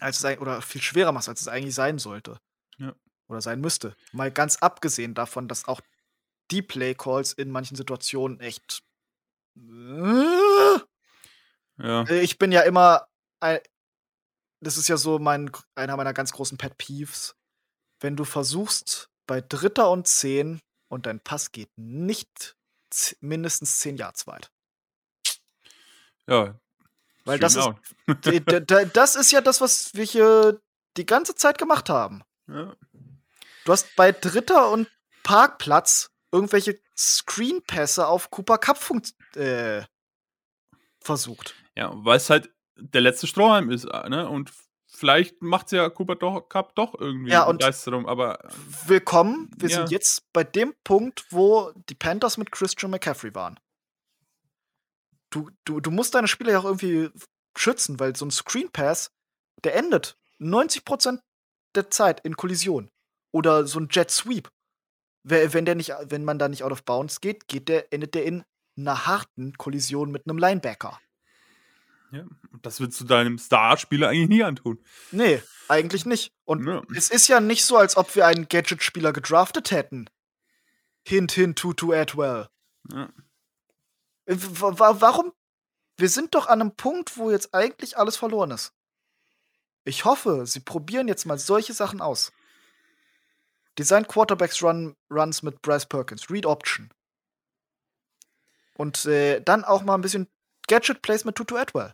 [0.00, 2.38] Als es, oder viel schwerer machst, als es eigentlich sein sollte.
[2.76, 2.94] Ja.
[3.28, 3.96] Oder sein müsste.
[4.12, 5.80] Mal ganz abgesehen davon, dass auch
[6.50, 8.82] die Play Calls in manchen Situationen echt.
[9.56, 10.45] Äh,
[11.78, 12.04] Ja.
[12.08, 13.06] Ich bin ja immer.
[13.40, 13.60] ein-
[14.60, 17.36] Das ist ja so mein, einer meiner ganz großen Pet Peeves.
[18.00, 22.56] Wenn du versuchst, bei Dritter und Zehn und dein Pass geht nicht
[23.20, 24.50] mindestens zehn Yards weit.
[26.26, 26.58] Ja.
[27.24, 27.66] Weil das ist,
[28.94, 30.60] das ist ja das, was wir hier
[30.96, 32.22] die ganze Zeit gemacht haben.
[32.50, 32.76] out.
[33.64, 34.88] Du hast bei Dritter und
[35.24, 38.78] Parkplatz irgendwelche Screenpässe auf Cooper Cup
[39.34, 39.84] äh,
[41.00, 41.54] versucht.
[41.76, 41.92] Ja.
[41.94, 44.28] weil es halt der letzte Strohhalm ist, äh, ne?
[44.28, 44.52] Und
[44.86, 48.38] vielleicht macht ja Cooper doch, Cup doch irgendwie Ja, und- Begeisterung, aber
[48.86, 49.50] Willkommen.
[49.56, 49.76] Wir Ja.
[49.78, 53.58] sind jetzt bei dem Punkt, wo die Panthers mit Christian McCaffrey waren.
[55.30, 57.10] Du, du, du musst deine Spieler ja auch irgendwie
[57.56, 59.10] schützen, weil so ein Screen Pass,
[59.64, 61.20] der endet 90%
[61.74, 62.90] der Zeit in Kollision.
[63.32, 64.48] Oder so ein Jet Sweep.
[65.24, 68.24] Wenn, der nicht, wenn man da nicht out of bounds geht, geht der, endet der
[68.24, 68.44] in
[68.78, 71.00] einer harten Kollision mit einem Linebacker.
[72.12, 72.24] Ja,
[72.62, 74.82] das willst du deinem Starspieler eigentlich nie antun.
[75.10, 76.32] Nee, eigentlich nicht.
[76.44, 76.82] Und Ja.
[76.94, 80.08] es ist ja nicht so, als ob wir einen Gadget-Spieler gedraftet hätten.
[81.06, 82.48] Hint, hint, Tutu Atwell.
[82.92, 83.08] Ja.
[84.26, 85.32] Äh, wa- wa- Warum?
[85.98, 88.72] Wir sind doch an einem Punkt, wo jetzt eigentlich alles verloren ist.
[89.84, 92.32] Ich hoffe, sie probieren jetzt mal solche Sachen aus.
[93.78, 96.90] Design Quarterbacks Run, Runs mit Bryce Perkins, Read Option.
[98.74, 100.28] Und äh, dann auch mal ein bisschen
[100.68, 101.92] Gadget Plays mit Tutu Atwell.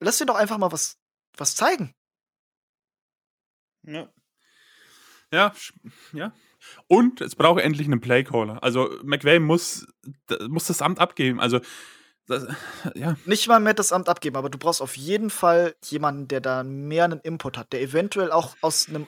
[0.00, 0.96] Lass dir doch einfach mal was,
[1.36, 1.94] was zeigen.
[3.82, 4.08] Ja.
[5.32, 5.52] Ja,
[6.12, 6.32] ja.
[6.86, 8.62] Und es braucht endlich einen Playcaller.
[8.62, 9.86] Also McVay muss,
[10.48, 11.40] muss das Amt abgeben.
[11.40, 11.60] Also,
[12.26, 12.46] das,
[12.94, 13.16] ja.
[13.24, 16.62] nicht mal mehr das Amt abgeben, aber du brauchst auf jeden Fall jemanden, der da
[16.62, 19.06] mehr einen Input hat, der eventuell auch aus einem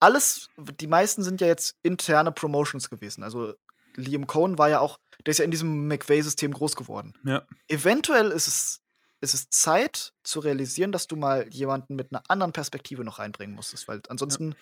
[0.00, 3.22] alles, die meisten sind ja jetzt interne Promotions gewesen.
[3.22, 3.54] Also
[3.96, 7.14] Liam Cohn war ja auch, der ist ja in diesem McVay-System groß geworden.
[7.24, 7.46] Ja.
[7.68, 8.80] Eventuell ist es,
[9.20, 13.54] ist es Zeit zu realisieren, dass du mal jemanden mit einer anderen Perspektive noch reinbringen
[13.54, 14.54] musstest, weil ansonsten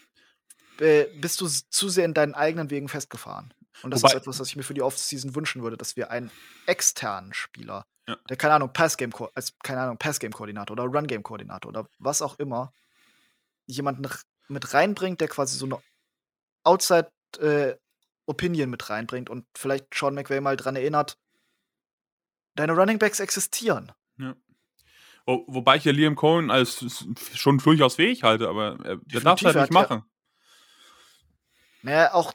[0.80, 3.52] äh, bist du zu sehr in deinen eigenen Wegen festgefahren.
[3.82, 6.10] Und das Wobei- ist etwas, was ich mir für die Offseason wünschen würde, dass wir
[6.10, 6.30] einen
[6.66, 8.16] externen Spieler, Ja.
[8.28, 12.20] der keine Ahnung Passgame als keine Ahnung Passgame Koordinator oder Run Game Koordinator oder was
[12.20, 12.72] auch immer
[13.66, 14.06] jemanden
[14.48, 15.80] mit reinbringt, der quasi so eine
[16.64, 17.76] Outside äh,
[18.26, 21.18] Opinion mit reinbringt und vielleicht Sean McVay mal dran erinnert,
[22.54, 23.92] deine Running Backs existieren.
[24.18, 24.37] Ja.
[25.26, 29.40] Wo, wobei ich ja Liam Cohen als schon durchaus fähig halte, aber er, er darf
[29.40, 30.02] es halt nicht machen.
[31.83, 32.33] Naja, auch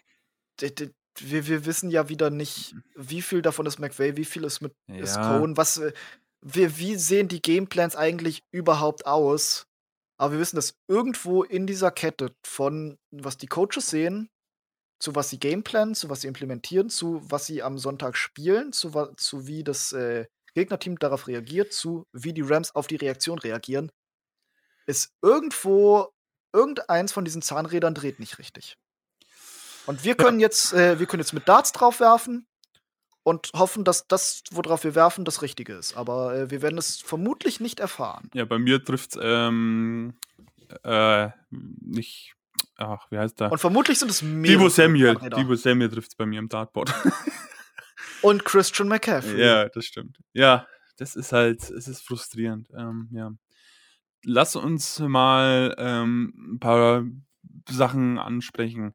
[1.19, 4.76] wir, wir wissen ja wieder nicht, wie viel davon ist McVay, wie viel ist mit
[4.88, 4.95] ja.
[4.95, 5.93] ist Cohen, was äh,
[6.41, 9.67] wir, wie sehen die Gameplans eigentlich überhaupt aus?
[10.17, 14.30] Aber wir wissen, dass irgendwo in dieser Kette von was die Coaches sehen,
[14.99, 18.91] zu was sie gameplanen, zu was sie implementieren, zu was sie am Sonntag spielen, zu,
[19.17, 23.91] zu wie das äh, Gegnerteam darauf reagiert, zu wie die Rams auf die Reaktion reagieren,
[24.86, 26.10] ist irgendwo
[26.53, 28.77] irgendeins von diesen Zahnrädern dreht nicht richtig.
[29.86, 32.47] Und wir können jetzt, äh, wir können jetzt mit Darts drauf werfen
[33.23, 35.95] und hoffen, dass das, worauf wir werfen, das Richtige ist.
[35.95, 38.29] Aber äh, wir werden es vermutlich nicht erfahren.
[38.34, 40.15] Ja, bei mir trifft es ähm,
[40.84, 42.36] äh, nicht.
[42.78, 43.52] Ach, wie heißt der?
[43.52, 44.52] Und vermutlich sind es mehr.
[44.52, 45.16] Divo Samuel.
[45.16, 46.94] Divo Samuel trifft es bei mir im Dartboard.
[48.22, 49.42] und Christian McCaffrey.
[49.42, 50.18] Ja, das stimmt.
[50.34, 52.70] Ja, das ist halt, es ist frustrierend.
[52.78, 53.32] Ähm, ja.
[54.26, 57.04] Lass uns mal ähm, ein paar
[57.70, 58.94] Sachen ansprechen.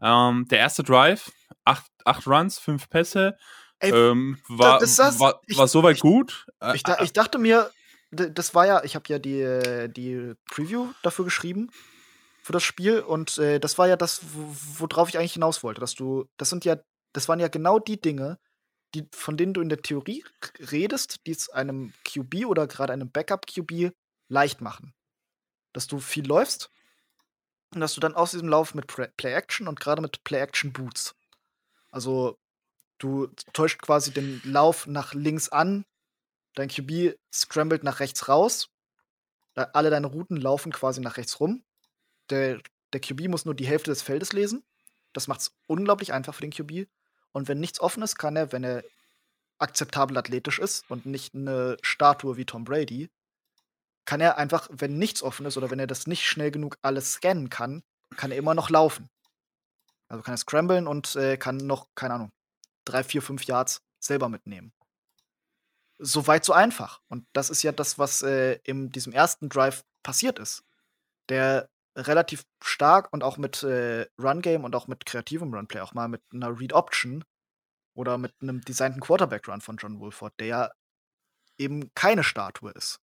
[0.00, 1.30] Ähm, der erste Drive,
[1.64, 3.36] acht, acht Runs, fünf Pässe,
[3.78, 6.46] Ey, ähm, war, das, das, war, ich, war soweit ich, gut.
[6.60, 7.70] Äh, ich, ich, dachte mir,
[8.10, 11.70] das war ja, ich habe ja die, die Preview dafür geschrieben
[12.42, 15.94] für das Spiel und äh, das war ja das, worauf ich eigentlich hinaus wollte, dass
[15.94, 16.76] du, das sind ja,
[17.12, 18.38] das waren ja genau die Dinge,
[18.94, 20.24] die, von denen du in der Theorie
[20.58, 23.92] redest, die es einem QB oder gerade einem Backup-QB
[24.28, 24.92] leicht machen.
[25.72, 26.70] Dass du viel läufst,
[27.74, 31.14] und dass du dann aus diesem Lauf mit Play-Action und gerade mit Play-Action-Boots.
[31.90, 32.38] Also
[32.98, 35.84] du täuscht quasi den Lauf nach links an,
[36.54, 38.68] dein QB scrambled nach rechts raus,
[39.54, 41.64] alle deine Routen laufen quasi nach rechts rum.
[42.32, 42.60] Der,
[42.92, 44.64] der QB muss nur die Hälfte des Feldes lesen.
[45.12, 46.88] Das macht es unglaublich einfach für den QB.
[47.32, 48.82] Und wenn nichts offen ist, kann er, wenn er
[49.58, 53.10] akzeptabel athletisch ist und nicht eine Statue wie Tom Brady,
[54.06, 57.12] kann er einfach, wenn nichts offen ist oder wenn er das nicht schnell genug alles
[57.12, 57.82] scannen kann,
[58.16, 59.08] kann er immer noch laufen.
[60.08, 62.32] Also kann er scramblen und äh, kann noch, keine Ahnung,
[62.84, 64.72] drei, vier, fünf Yards selber mitnehmen.
[65.98, 67.00] So weit, so einfach.
[67.08, 70.64] Und das ist ja das, was äh, in diesem ersten Drive passiert ist.
[71.28, 76.08] Der relativ stark und auch mit äh, Run-Game und auch mit kreativem Runplay, auch mal
[76.08, 77.24] mit einer Read-Option
[77.94, 80.70] oder mit einem designten Quarterback-Run von John Wolford, der ja
[81.58, 83.00] eben keine Statue ist.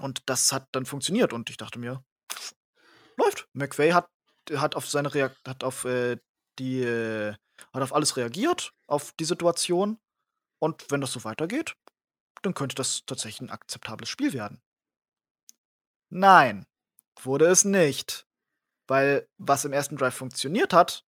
[0.00, 2.04] Und das hat dann funktioniert und ich dachte mir,
[3.16, 3.48] läuft.
[3.52, 4.08] McVay hat,
[4.54, 6.18] hat auf seine Reakt hat auf äh,
[6.58, 7.34] die äh,
[7.72, 9.98] hat auf alles reagiert, auf die Situation.
[10.58, 11.76] Und wenn das so weitergeht,
[12.42, 14.60] dann könnte das tatsächlich ein akzeptables Spiel werden.
[16.10, 16.66] Nein,
[17.20, 18.26] wurde es nicht.
[18.86, 21.04] Weil was im ersten Drive funktioniert hat,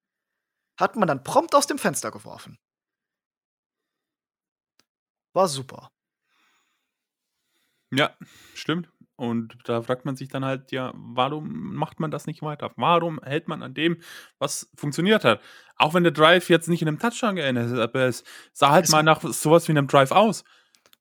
[0.79, 2.59] hat man dann prompt aus dem Fenster geworfen.
[5.35, 5.91] War super.
[7.91, 8.17] Ja,
[8.55, 8.89] stimmt.
[9.17, 12.73] Und da fragt man sich dann halt, ja, warum macht man das nicht weiter?
[12.77, 14.03] Warum hält man an dem,
[14.39, 15.41] was funktioniert hat?
[15.77, 18.85] Auch wenn der Drive jetzt nicht in einem Touchdown geendet ist, aber es sah halt
[18.85, 20.45] es mal nach sowas wie einem Drive aus.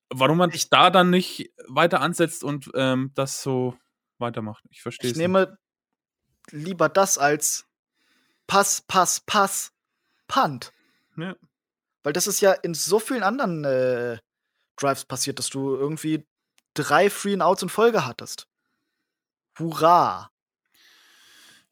[0.09, 3.75] Warum man sich da dann nicht weiter ansetzt und ähm, das so
[4.17, 4.63] weitermacht.
[4.69, 5.15] Ich verstehe es.
[5.15, 5.57] Ich nehme
[6.51, 7.65] lieber das als
[8.47, 9.73] Pass, Pass, Pass,
[10.27, 10.71] Punt.
[11.17, 11.35] Ja.
[12.03, 14.19] Weil das ist ja in so vielen anderen äh,
[14.75, 16.25] Drives passiert, dass du irgendwie
[16.73, 18.47] drei Free and Outs in Folge hattest.
[19.57, 20.31] Hurra!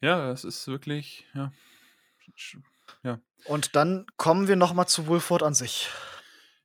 [0.00, 1.52] Ja, das ist wirklich, ja.
[3.02, 3.20] ja.
[3.44, 5.88] Und dann kommen wir noch mal zu Wolford an sich.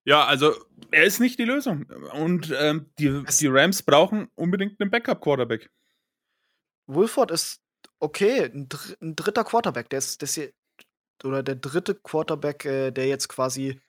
[0.10, 0.56] Ja, also
[0.90, 1.86] er ist nicht die Lösung.
[2.14, 5.70] Und ähm, die, die Rams brauchen unbedingt einen Backup-Quarterback.
[6.88, 7.62] Wolford ist
[8.00, 9.88] okay, ein, dr ein, dritter Quarterback.
[9.92, 10.52] Der ist, der ist hier,
[11.24, 13.80] oder der dritte Quarterback, äh, der jetzt quasi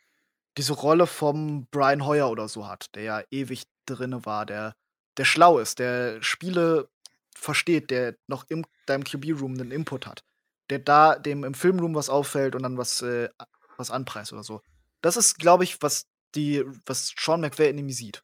[0.59, 4.76] diese Rolle vom Brian Hoyer oder so hat, der ja ewig drinne war, der,
[5.16, 6.90] der schlau ist, der Spiele
[7.35, 10.22] versteht, der noch in deinem QB-Room einen Input hat,
[10.68, 13.30] der da dem im Filmroom was auffällt und dann was, äh,
[13.78, 14.61] was anpreist oder so.
[15.00, 18.23] Das ist, glaube ich, was die, was Sean McVay in ihm sieht.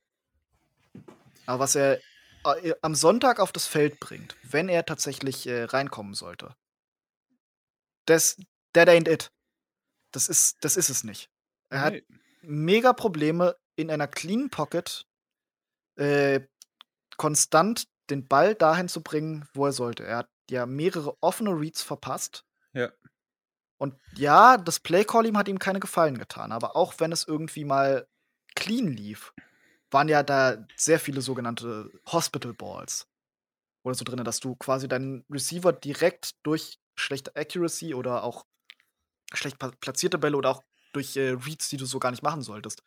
[1.46, 2.00] Aber was er
[2.44, 6.54] äh, am Sonntag auf das Feld bringt, wenn er tatsächlich äh, reinkommen sollte,
[8.06, 8.36] das,
[8.72, 9.30] that ain't it.
[10.12, 11.28] Das ist, das ist es nicht.
[11.68, 11.94] Er hat
[12.42, 15.06] mega Probleme in einer clean Pocket
[15.96, 16.40] äh,
[17.16, 20.04] konstant den Ball dahin zu bringen, wo er sollte.
[20.04, 22.44] Er hat ja mehrere offene Reads verpasst.
[22.72, 22.92] Ja.
[23.78, 26.52] Und ja, das Play-Call ihm hat ihm keine Gefallen getan.
[26.52, 28.06] Aber auch wenn es irgendwie mal
[28.54, 29.32] clean lief,
[29.90, 33.06] waren ja da sehr viele sogenannte Hospital Balls.
[33.82, 38.46] Oder so drin, dass du quasi deinen Receiver direkt durch schlechte Accuracy oder auch
[39.32, 40.62] schlecht platzierte Bälle oder auch
[40.92, 42.82] durch äh, Reads, die du so gar nicht machen solltest,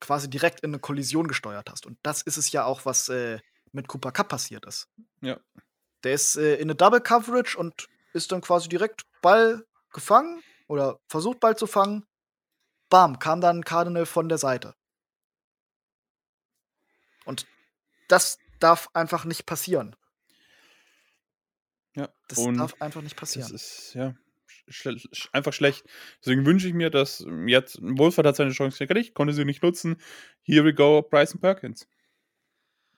[0.00, 1.86] quasi direkt in eine Kollision gesteuert hast.
[1.86, 3.38] Und das ist es ja auch, was äh,
[3.70, 4.88] mit Cooper Cup passiert ist.
[5.20, 5.38] Ja.
[6.04, 11.00] Der ist äh, in eine Double Coverage und ist dann quasi direkt Ball gefangen oder
[11.08, 12.06] versucht Ball zu fangen.
[12.88, 14.74] Bam, kam dann Cardinal von der Seite.
[17.24, 17.46] Und
[18.08, 19.96] das darf einfach nicht passieren.
[21.94, 23.54] Ja, Das und darf einfach nicht das passieren.
[23.54, 24.14] ist ja
[24.68, 25.84] schle sch einfach schlecht.
[26.20, 30.00] Deswegen wünsche ich mir, dass jetzt Wolford hat seine Chance gekriegt, konnte sie nicht nutzen.
[30.42, 31.86] Here we go, Bryson Perkins.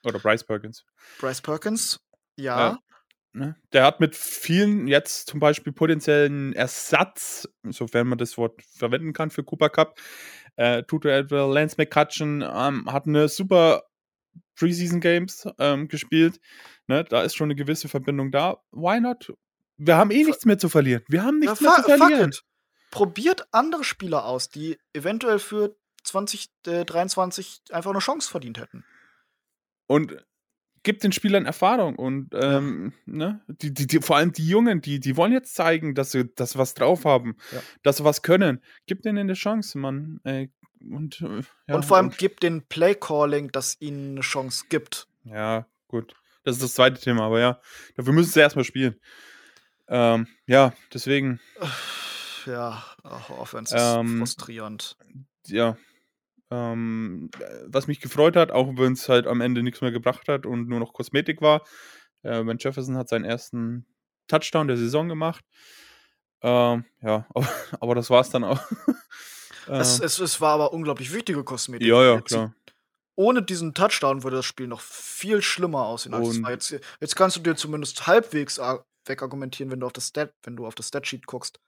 [0.03, 0.85] Oder Bryce Perkins.
[1.19, 1.99] Bryce Perkins,
[2.35, 2.59] ja.
[2.59, 2.79] Ja.
[3.35, 3.55] Ne?
[3.73, 9.29] Der hat mit vielen jetzt zum Beispiel potenziellen Ersatz, sofern man das Wort verwenden kann
[9.29, 9.99] für Cooper Cup,
[10.55, 13.83] äh, Tutor Edwell, Lance McCutcheon, ähm, hat eine super
[14.55, 16.39] Preseason Games ähm, gespielt.
[16.87, 17.03] Ne?
[17.03, 18.57] Da ist schon eine gewisse Verbindung da.
[18.71, 19.33] Why not?
[19.77, 21.03] Wir haben eh Fu- nichts mehr zu verlieren.
[21.09, 22.31] Wir haben nichts mehr zu verlieren.
[22.91, 28.85] Probiert andere Spieler aus, die eventuell für 2023 einfach eine Chance verdient hätten.
[29.87, 30.25] und
[30.85, 35.01] gibt den Spielern Erfahrung und ähm, ne, die, die, die, vor allem die Jungen, die,
[35.01, 37.61] die wollen jetzt zeigen, dass sie, sie was drauf haben, Ja.
[37.83, 38.61] dass sie was können.
[38.85, 40.21] Gib denen eine Chance, Mann.
[40.23, 40.49] Ey.
[40.89, 45.07] Und, äh, ja, und vor allem und- gibt den Play-Calling, das ihnen eine Chance gibt.
[45.25, 46.13] Ja, gut.
[46.43, 47.59] Das ist das zweite Thema, aber ja,
[47.97, 48.95] dafür müssen sie erstmal spielen.
[49.87, 51.39] Ähm, ja, deswegen,
[52.45, 54.97] Ja, ach, Offense ist Ähm, frustrierend.
[55.47, 55.75] ja.
[56.55, 60.27] Ähm, äh, was mich gefreut hat, auch wenn es halt am Ende nichts mehr gebracht
[60.27, 61.63] hat und nur noch Kosmetik war,
[62.23, 63.85] äh, Ben Jefferson hat seinen ersten
[64.27, 65.43] Touchdown der Saison gemacht.
[66.41, 67.47] Ähm, ja, aber,
[67.79, 68.61] aber das war es dann auch.
[69.67, 71.87] Es, Ähm, es, es war aber unglaublich wichtige Kosmetik.
[71.87, 72.53] ja, ja, klar.
[73.15, 76.13] Ohne diesen Touchdown würde das Spiel noch viel schlimmer aussehen.
[76.13, 76.37] Als.
[76.47, 80.55] Jetzt, jetzt kannst du dir zumindest halbwegs ar- wegargumentieren, wenn du auf das Stat, wenn
[80.55, 81.59] du auf das Statsheet guckst,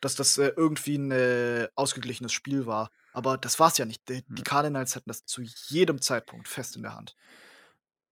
[0.00, 2.90] dass das äh, irgendwie ein äh, ausgeglichenes Spiel war.
[3.12, 4.08] Aber das war es ja nicht.
[4.08, 7.14] Die, die Cardinals hatten das zu jedem Zeitpunkt fest in der Hand.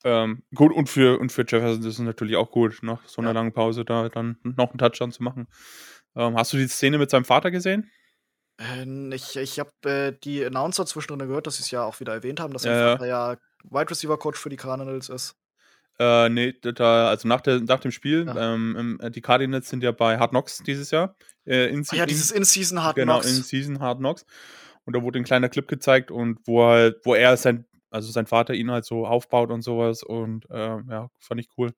[0.03, 3.31] Ähm, gut, und für, und für Jefferson ist es natürlich auch gut, nach so einer
[3.31, 3.35] Ja.
[3.35, 5.47] langen Pause da dann noch einen Touchdown zu machen.
[6.17, 7.91] Ähm, hast du die Szene mit seinem Vater gesehen?
[8.59, 12.15] Äh, ich ich habe äh, die Announcer zwischendrin gehört, dass sie es ja auch wieder
[12.15, 12.93] erwähnt haben, dass Ja, sein ja.
[12.93, 13.37] Vater ja
[13.71, 15.37] Wide Receiver Coach für die Cardinals ist.
[15.99, 18.55] Äh, nee, da, also nach, der, nach dem Spiel, Ja.
[18.55, 21.15] ähm, äh, die Cardinals sind ja bei Hard Knocks dieses Jahr.
[21.45, 23.37] Äh, in, Ah ja, dieses In-Season Hard genau, Knocks.
[23.37, 24.25] in Season Hard Knocks.
[24.85, 28.27] Und da wurde ein kleiner Clip gezeigt und wo halt, wo er sein, also sein
[28.27, 30.03] Vater ihn halt so aufbaut und sowas.
[30.03, 31.73] Und ähm, ja, fand ich cool.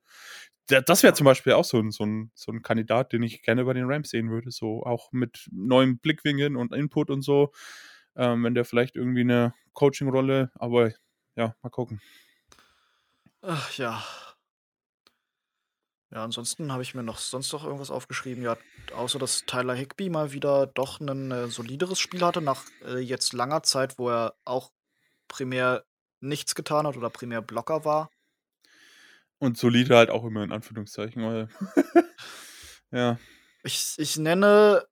[0.68, 3.42] Da- Das wäre zum Beispiel auch so ein, so, ein, so ein Kandidat, den ich
[3.42, 4.50] gerne bei den Rams sehen würde.
[4.50, 7.52] So auch mit neuen Blickwinkeln und Input und so.
[8.16, 10.92] Ähm, wenn der vielleicht irgendwie eine Coaching-Rolle, aber
[11.36, 12.00] ja, mal gucken.
[13.42, 14.02] Ach ja.
[16.12, 18.44] Ja, ansonsten habe ich mir noch sonst noch irgendwas aufgeschrieben.
[18.44, 18.58] Ja,
[18.94, 23.32] außer dass Tyler Higby mal wieder doch ein äh, solideres Spiel hatte, nach äh, jetzt
[23.32, 24.72] langer Zeit, wo er auch
[25.26, 25.84] primär
[26.20, 28.10] nichts getan hat oder primär Blocker war.
[29.38, 31.48] Und solide halt auch immer in Anführungszeichen, weil
[32.90, 33.18] ja,
[33.64, 34.86] Ich, ich nenne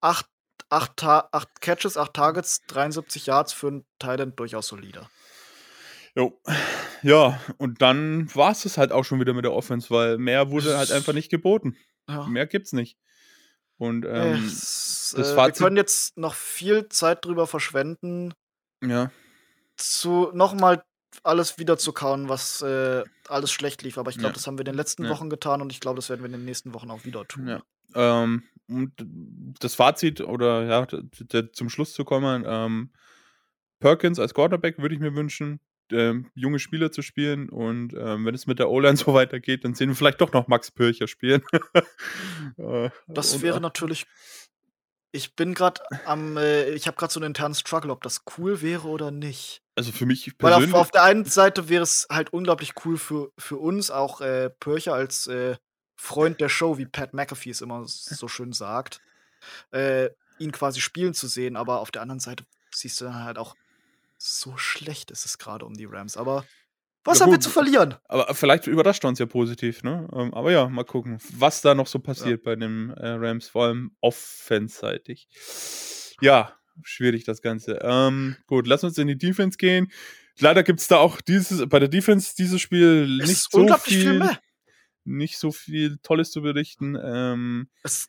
[0.00, 0.26] acht,
[0.70, 5.06] acht, acht Catches, acht Targets, 73 Yards für einen Titan durchaus solide.
[6.16, 6.40] Jo.
[7.02, 10.50] Ja, und dann war es das halt auch schon wieder mit der Offense, weil mehr
[10.50, 11.76] wurde halt einfach nicht geboten.
[12.08, 12.26] Ja.
[12.26, 12.96] Mehr gibt's nicht.
[13.76, 18.32] Und Äh, ähm, es, das äh, wir können jetzt noch viel Zeit drüber verschwenden,
[18.84, 19.10] ja,
[19.76, 20.84] zu nochmal
[21.24, 23.98] alles wieder zu kauen, was äh, alles schlecht lief.
[23.98, 24.34] Aber ich glaube, Ja.
[24.34, 25.10] das haben wir in den letzten Ja.
[25.10, 27.48] Wochen getan und ich glaube, das werden wir in den nächsten Wochen auch wieder tun.
[27.48, 27.62] ja.
[27.94, 28.92] Ähm, und
[29.60, 30.86] das Fazit oder ja,
[31.52, 32.90] zum Schluss zu kommen, ähm,
[33.80, 35.60] Perkins als Quarterback würde ich mir wünschen,
[35.92, 39.74] ähm, junge Spieler zu spielen und ähm, wenn es mit der O-Line so weitergeht, dann
[39.74, 41.42] sehen wir vielleicht doch noch Max Pircher spielen.
[42.58, 44.06] Äh, Das und, wäre natürlich.
[45.12, 48.62] Ich bin gerade am, äh, ich habe gerade so einen internen Struggle, ob das cool
[48.62, 49.62] wäre oder nicht.
[49.74, 50.74] Also für mich Weil persönlich.
[50.74, 54.50] auf, auf der einen Seite wäre es halt unglaublich cool für, für uns, auch äh,
[54.50, 55.56] Pörcher als äh,
[55.96, 59.00] Freund der Show, wie Pat McAfee es immer so schön sagt,
[59.70, 61.56] äh, ihn quasi spielen zu sehen.
[61.56, 63.54] Aber auf der anderen Seite siehst du dann halt auch,
[64.22, 66.16] so schlecht ist es gerade um die Rams.
[66.16, 66.44] Aber
[67.04, 67.96] was Ja, haben wir zu verlieren?
[68.04, 70.08] Aber vielleicht überrascht uns ja positiv, ne?
[70.14, 73.64] Ähm, aber ja, mal gucken, was da noch so passiert bei den äh, Rams, vor
[73.66, 75.28] allem offense-seitig.
[76.20, 77.80] Ja, schwierig das Ganze.
[77.82, 79.90] Ähm, gut, lass uns in die Defense gehen.
[80.38, 84.20] Leider gibt es da auch dieses, bei der Defense dieses Spiel Es nicht so viel
[84.20, 84.38] viel,
[85.04, 86.96] nicht so viel Tolles zu berichten.
[87.02, 88.08] Ähm, Es,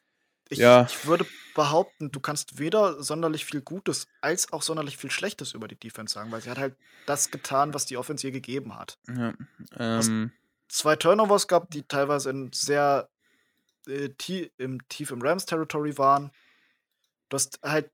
[0.54, 0.86] ich, Ja.
[0.90, 1.26] ich würde
[1.56, 6.14] behaupten, du kannst weder sonderlich viel Gutes als auch sonderlich viel Schlechtes über die Defense
[6.14, 6.76] sagen, weil sie hat halt
[7.06, 8.98] das getan, was die Offense ihr gegeben hat.
[9.08, 9.34] ja,
[9.78, 10.32] ähm,
[10.70, 13.10] Zwei Turnovers gab, die teilweise in sehr
[13.88, 16.32] äh, tie im, tief im Rams-Territory waren.
[17.30, 17.92] Du hast halt,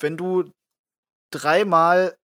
[0.00, 0.52] wenn du
[1.30, 2.16] dreimal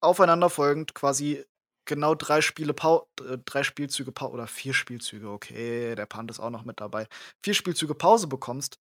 [0.00, 1.44] aufeinanderfolgend quasi
[1.86, 6.40] genau drei Spiele Pau äh, drei Spielzüge Pause oder vier Spielzüge, okay, der Punt ist
[6.40, 7.08] auch noch mit dabei.
[7.42, 8.78] Vier Spielzüge Pause bekommst,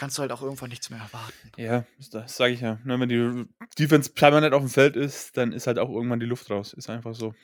[0.00, 1.52] kannst du halt auch irgendwann nichts mehr erwarten.
[1.58, 2.78] Ja, das sage ich ja.
[2.84, 3.46] Ne, wenn die
[3.78, 6.72] Defense permanent auf dem Feld ist, dann ist halt auch irgendwann die Luft raus.
[6.72, 7.34] Ist einfach so.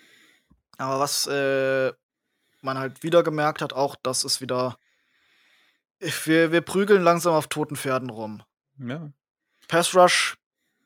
[0.78, 1.92] Aber was äh,
[2.62, 4.78] man halt wieder gemerkt hat, auch, dass es wieder.
[5.98, 8.42] Wir, wir prügeln langsam auf toten Pferden rum.
[8.78, 9.12] Ja.
[9.68, 10.38] Pass Rush,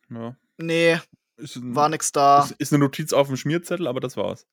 [0.09, 0.37] ja.
[0.57, 0.99] nee,
[1.39, 2.45] ein, war nix da.
[2.45, 4.47] ist, ist eine Notiz auf dem Schmierzettel, aber das war's.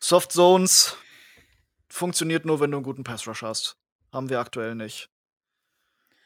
[0.00, 0.96] Soft Zones
[1.88, 3.76] funktioniert nur, wenn du einen guten Pass Rush hast.
[4.12, 5.10] Haben wir aktuell nicht.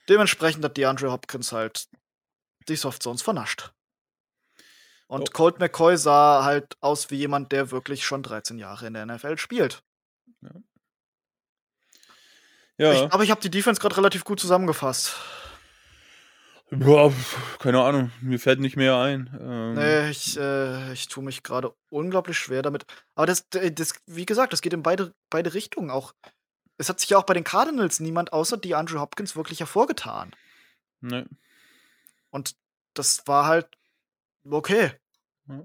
[0.09, 1.89] Dementsprechend hat DeAndre Hopkins halt
[2.69, 3.73] die Soft Zones vernascht.
[5.07, 5.33] Und Oh.
[5.33, 9.37] Colt McCoy sah halt aus wie jemand, der wirklich schon 13 Jahre in der NFL
[9.39, 9.83] spielt.
[12.79, 12.93] Ja.
[12.93, 15.15] Ich, aber ich habe die Defense gerade relativ gut zusammengefasst.
[16.71, 17.13] Boah,
[17.59, 19.29] keine Ahnung, mir fällt nicht mehr ein.
[19.39, 22.87] Ähm, Nee, ich, äh, ich tue mich gerade unglaublich schwer damit.
[23.15, 26.15] Aber das, das, wie gesagt, das geht in beide, beide Richtungen auch.
[26.83, 30.35] Es hat sich ja auch bei den Cardinals niemand außer DeAndre Hopkins wirklich hervorgetan.
[31.01, 31.25] nee.
[32.31, 32.57] Und
[32.95, 33.69] das war halt
[34.45, 34.93] okay.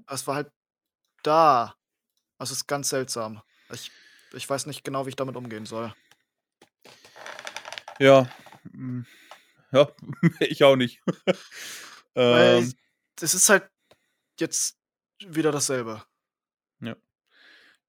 [0.08, 0.52] Es war halt
[1.24, 1.76] da.
[2.38, 3.42] Das ist ganz seltsam.
[3.72, 3.92] Ich,
[4.34, 5.92] ich weiß nicht genau, wie ich damit umgehen soll.
[7.98, 8.30] Ja.
[8.72, 9.02] mm,
[9.72, 9.90] Ja,
[10.42, 11.02] ich auch nicht.
[12.14, 12.74] Weil ähm,
[13.20, 13.68] es ist halt
[14.40, 14.78] jetzt
[15.26, 16.04] wieder dasselbe.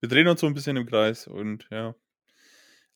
[0.01, 1.95] wir drehen uns so ein bisschen im Kreis und ja.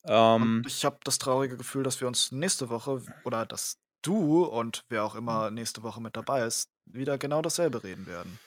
[0.07, 4.85] Ähm, ich habe das traurige Gefühl, dass wir uns nächste Woche oder dass du und
[4.89, 8.39] wer auch immer nächste Woche mit dabei ist, wieder genau dasselbe reden werden.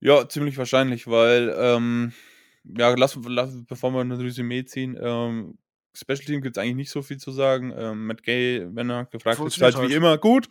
[0.00, 2.12] Ja, ziemlich wahrscheinlich, weil, ähm,
[2.64, 5.58] ja, lass, lass, bevor wir ein Resümee ziehen, ähm,
[5.94, 7.72] Special Team gibt es eigentlich nicht so viel zu sagen.
[7.76, 10.48] Ähm, Matt Gay, wenn er gefragt ist, halt wie immer gut,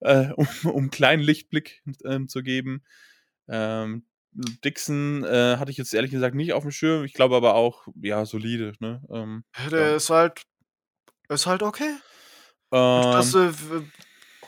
[0.00, 2.82] äh, um, um einen kleinen Lichtblick ähm, zu geben.
[3.48, 4.04] Ähm,
[4.34, 7.04] Dixon äh, hatte ich jetzt ehrlich gesagt nicht auf dem Schirm.
[7.04, 8.72] Ich glaube aber auch, ja, solide.
[8.80, 9.02] Ne?
[9.10, 9.96] Ähm, Der Ja.
[9.96, 10.42] ist halt
[11.28, 11.90] ist halt okay.
[12.72, 13.52] ähm, Das, äh,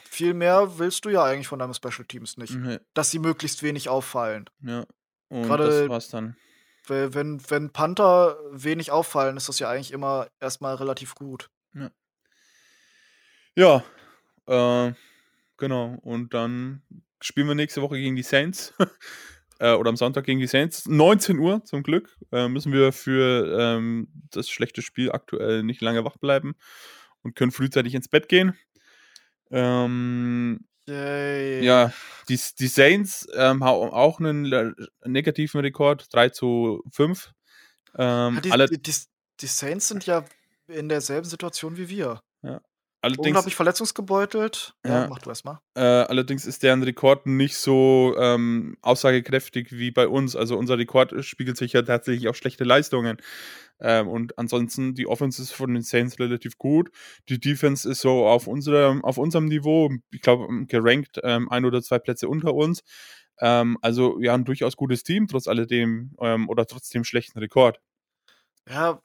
[0.09, 2.55] viel mehr willst du ja eigentlich von deinen Special Teams nicht.
[2.55, 4.49] ne, Dass sie möglichst wenig auffallen.
[4.61, 4.85] ja.
[5.29, 6.37] Und Gerade- das war's dann.
[6.87, 11.49] Wenn, wenn Panther wenig auffallen, ist das ja eigentlich immer erstmal relativ gut.
[13.57, 13.85] Ja,
[14.47, 14.93] äh,
[15.57, 15.97] genau.
[16.03, 16.83] Und dann
[17.21, 18.75] spielen wir nächste Woche gegen die Saints.
[19.65, 20.87] äh, oder am Sonntag gegen die Saints.
[20.87, 22.15] 19 Uhr zum Glück.
[22.31, 26.55] Äh, müssen wir für ähm, das schlechte Spiel aktuell nicht lange wach bleiben
[27.23, 28.59] und können frühzeitig ins Bett gehen.
[29.51, 31.65] Ähm, Yay.
[31.65, 31.93] ja,
[32.29, 37.33] die, die Saints ähm, haben auch einen negativen Rekord, 3 zu 5.
[37.97, 38.93] Ähm, Ja, die, alle, die, die,
[39.41, 40.27] die Saints sind ja
[40.67, 42.21] in derselben Situation wie wir.
[43.05, 44.75] Allerdings, Unglaublich verletzungsgebeutelt.
[44.85, 45.07] Ja, Ja.
[45.09, 45.61] mach du erst mal.
[45.77, 50.35] Äh, allerdings ist deren Rekord nicht so ähm, aussagekräftig wie bei uns.
[50.35, 53.19] Also unser Rekord spiegelt sich ja tatsächlich auf schlechte Leistungen.
[53.81, 56.91] Ähm, und ansonsten die Offense ist von den Saints relativ gut.
[57.29, 61.83] Die Defense ist so auf unserem, auf unserem Niveau, ich glaube, gerankt ähm, ein oder
[61.83, 62.83] zwei Plätze unter uns.
[63.41, 67.81] Ähm, also ja, ein durchaus gutes Team, trotz alledem ähm, oder trotz dem schlechten Rekord.
[68.69, 69.03] Ja,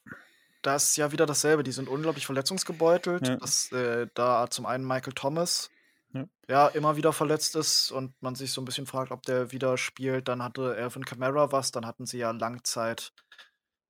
[0.62, 1.64] das ist ja wieder dasselbe.
[1.64, 3.28] Die sind unglaublich verletzungsgebeutelt.
[3.28, 3.36] Ja.
[3.38, 5.70] Das, äh, da zum einen Michael Thomas,
[6.14, 6.26] Ja.
[6.47, 6.68] ja.
[6.70, 10.28] immer wieder verletzt ist und man sich so ein bisschen fragt, ob der wieder spielt.
[10.28, 13.12] Dann hatte Alvin Kamara was, dann hatten sie ja Langzeit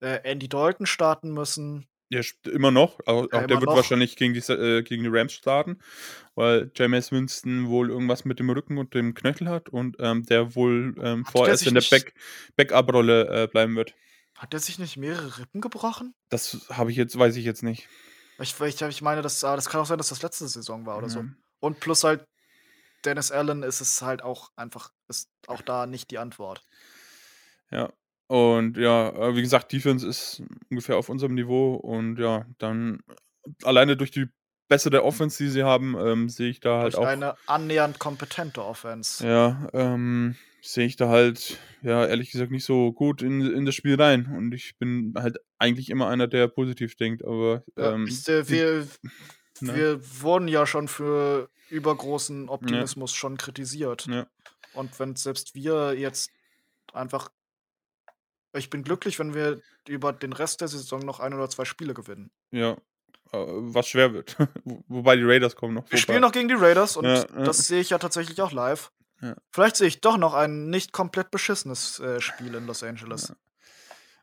[0.02, 1.88] äh, Andy Dalton starten müssen.
[2.12, 3.76] Der sp- immer noch, auch, auch Ja, der immer wird noch.
[3.76, 5.78] wahrscheinlich gegen die, äh, gegen die Rams starten,
[6.34, 10.56] weil Jameis Winston wohl irgendwas mit dem Rücken und dem Knöchel hat und ähm, der
[10.56, 12.14] wohl ähm, der vorerst in der Back
[12.56, 13.94] Backup-Rolle äh, bleiben wird.
[14.40, 16.16] Hat der sich nicht mehrere Rippen gebrochen?
[16.30, 17.90] Das habe ich jetzt, weiß ich jetzt nicht.
[18.40, 20.98] Ich, ich, ich meine, das, ah, das kann auch sein, dass das letzte Saison war
[20.98, 21.20] oder so.
[21.20, 21.26] Ja.
[21.60, 22.26] Und plus halt
[23.04, 26.64] Dennis Allen ist es halt auch einfach, ist auch da nicht die Antwort.
[27.70, 27.92] Ja.
[28.28, 33.02] Und ja, äh, wie gesagt, Defense ist ungefähr auf unserem Niveau und ja, dann
[33.64, 34.30] alleine durch die
[34.70, 37.10] bessere Offense, die sie haben, ähm, sehe ich da halt Durch auch.
[37.10, 39.28] eine annähernd kompetente Offense.
[39.28, 43.76] Ja, ähm, sehe ich da halt, ja, ehrlich gesagt nicht so gut in, in das
[43.76, 44.26] Spiel rein.
[44.36, 48.44] Und ich bin halt eigentlich immer einer, der positiv denkt, aber Ja, ähm, ich, äh,
[48.44, 48.88] die- wir,
[49.62, 49.76] ne?
[49.76, 54.08] wir wurden ja schon für übergroßen Optimismus schon kritisiert.
[54.08, 54.28] Ja.
[54.74, 56.32] Und wenn selbst wir jetzt
[56.94, 57.30] einfach.
[58.56, 61.94] Ich bin glücklich, wenn wir über den Rest der Saison noch ein oder zwei Spiele
[61.94, 62.32] gewinnen.
[62.52, 62.72] ja,
[63.32, 64.36] äh, was schwer wird.
[64.64, 65.84] Wo- Wobei die Raiders kommen noch.
[65.84, 66.02] Wir vorbei.
[66.02, 67.44] spielen noch gegen die Raiders und Ja, ja.
[67.44, 68.92] das sehe ich ja tatsächlich auch live.
[69.22, 69.36] Ja.
[69.52, 73.34] Vielleicht sehe ich doch noch ein nicht komplett beschissenes äh, Spiel in Los Angeles.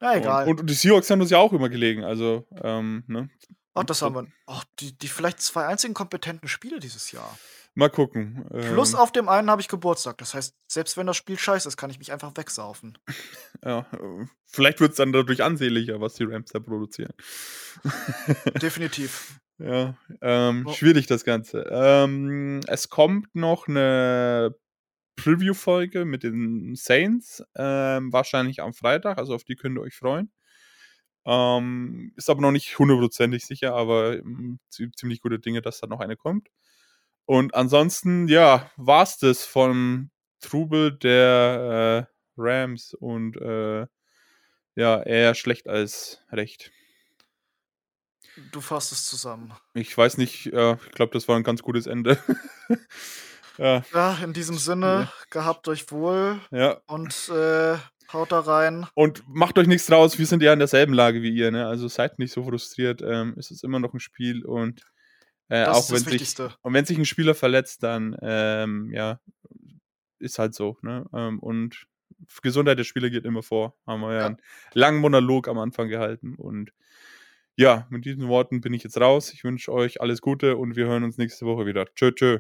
[0.01, 0.49] Ja, egal.
[0.49, 3.31] Und, und die Seahawks haben uns ja auch immer gelegen, also, ähm, ne?
[3.75, 4.27] Ach, das haben wir.
[4.47, 7.39] Ach, die, die vielleicht zwei einzigen kompetenten Spiele dieses Jahr.
[7.75, 8.47] Mal gucken.
[8.73, 10.17] Plus Ähm, auf dem einen habe ich Geburtstag.
[10.17, 12.97] Das heißt, selbst wenn das Spiel scheiße ist, kann ich mich einfach wegsaufen.
[13.65, 13.85] ja,
[14.47, 17.13] vielleicht wird es dann dadurch ansehnlicher, was die Rams da produzieren.
[18.63, 19.41] Definitiv.
[19.59, 20.73] Ja, ähm, Oh.
[20.73, 21.67] schwierig das Ganze.
[21.71, 24.55] Ähm, es kommt noch eine
[25.17, 30.31] Preview-Folge mit den Saints, ähm, wahrscheinlich am Freitag, also auf die könnt ihr euch freuen.
[31.25, 35.87] Ähm, ist aber noch nicht hundertprozentig sicher, aber ähm, zie- ziemlich gute Dinge, dass da
[35.89, 36.49] noch eine kommt.
[37.27, 40.11] Und ansonsten, ja, war's das vom
[40.41, 43.87] Trubel der äh, Rams und äh,
[44.77, 46.71] ja, eher schlecht als recht.
[48.53, 49.53] Du fasst es zusammen.
[49.75, 52.19] Ich weiß nicht, äh, ich glaube, das war ein ganz gutes Ende.
[53.59, 56.81] ja, Ja, in diesem Sinne, gehabt euch wohl ja.
[56.87, 57.77] und äh,
[58.13, 58.87] haut da rein.
[58.95, 61.67] Und macht euch nichts draus, wir sind ja in derselben Lage wie ihr, ne?
[61.67, 63.03] Also seid nicht so frustriert.
[63.03, 64.83] Ähm, es ist immer noch ein Spiel und
[65.49, 66.55] äh, Das auch wenn das sich Wichtigste.
[66.63, 69.21] und wenn sich ein Spieler verletzt, dann ähm, ja,
[70.19, 71.05] ist halt so, ne?
[71.15, 71.87] Ähm, und
[72.43, 73.75] Gesundheit der Spieler geht immer vor.
[73.87, 74.27] Haben wir ja, Ja.
[74.27, 74.37] einen
[74.73, 76.35] langen Monolog am Anfang gehalten.
[76.37, 76.73] Und
[77.57, 79.33] ja, mit diesen Worten bin ich jetzt raus.
[79.33, 81.87] Ich wünsche euch alles Gute und wir hören uns nächste Woche wieder.
[81.95, 82.39] Tschö, tschö.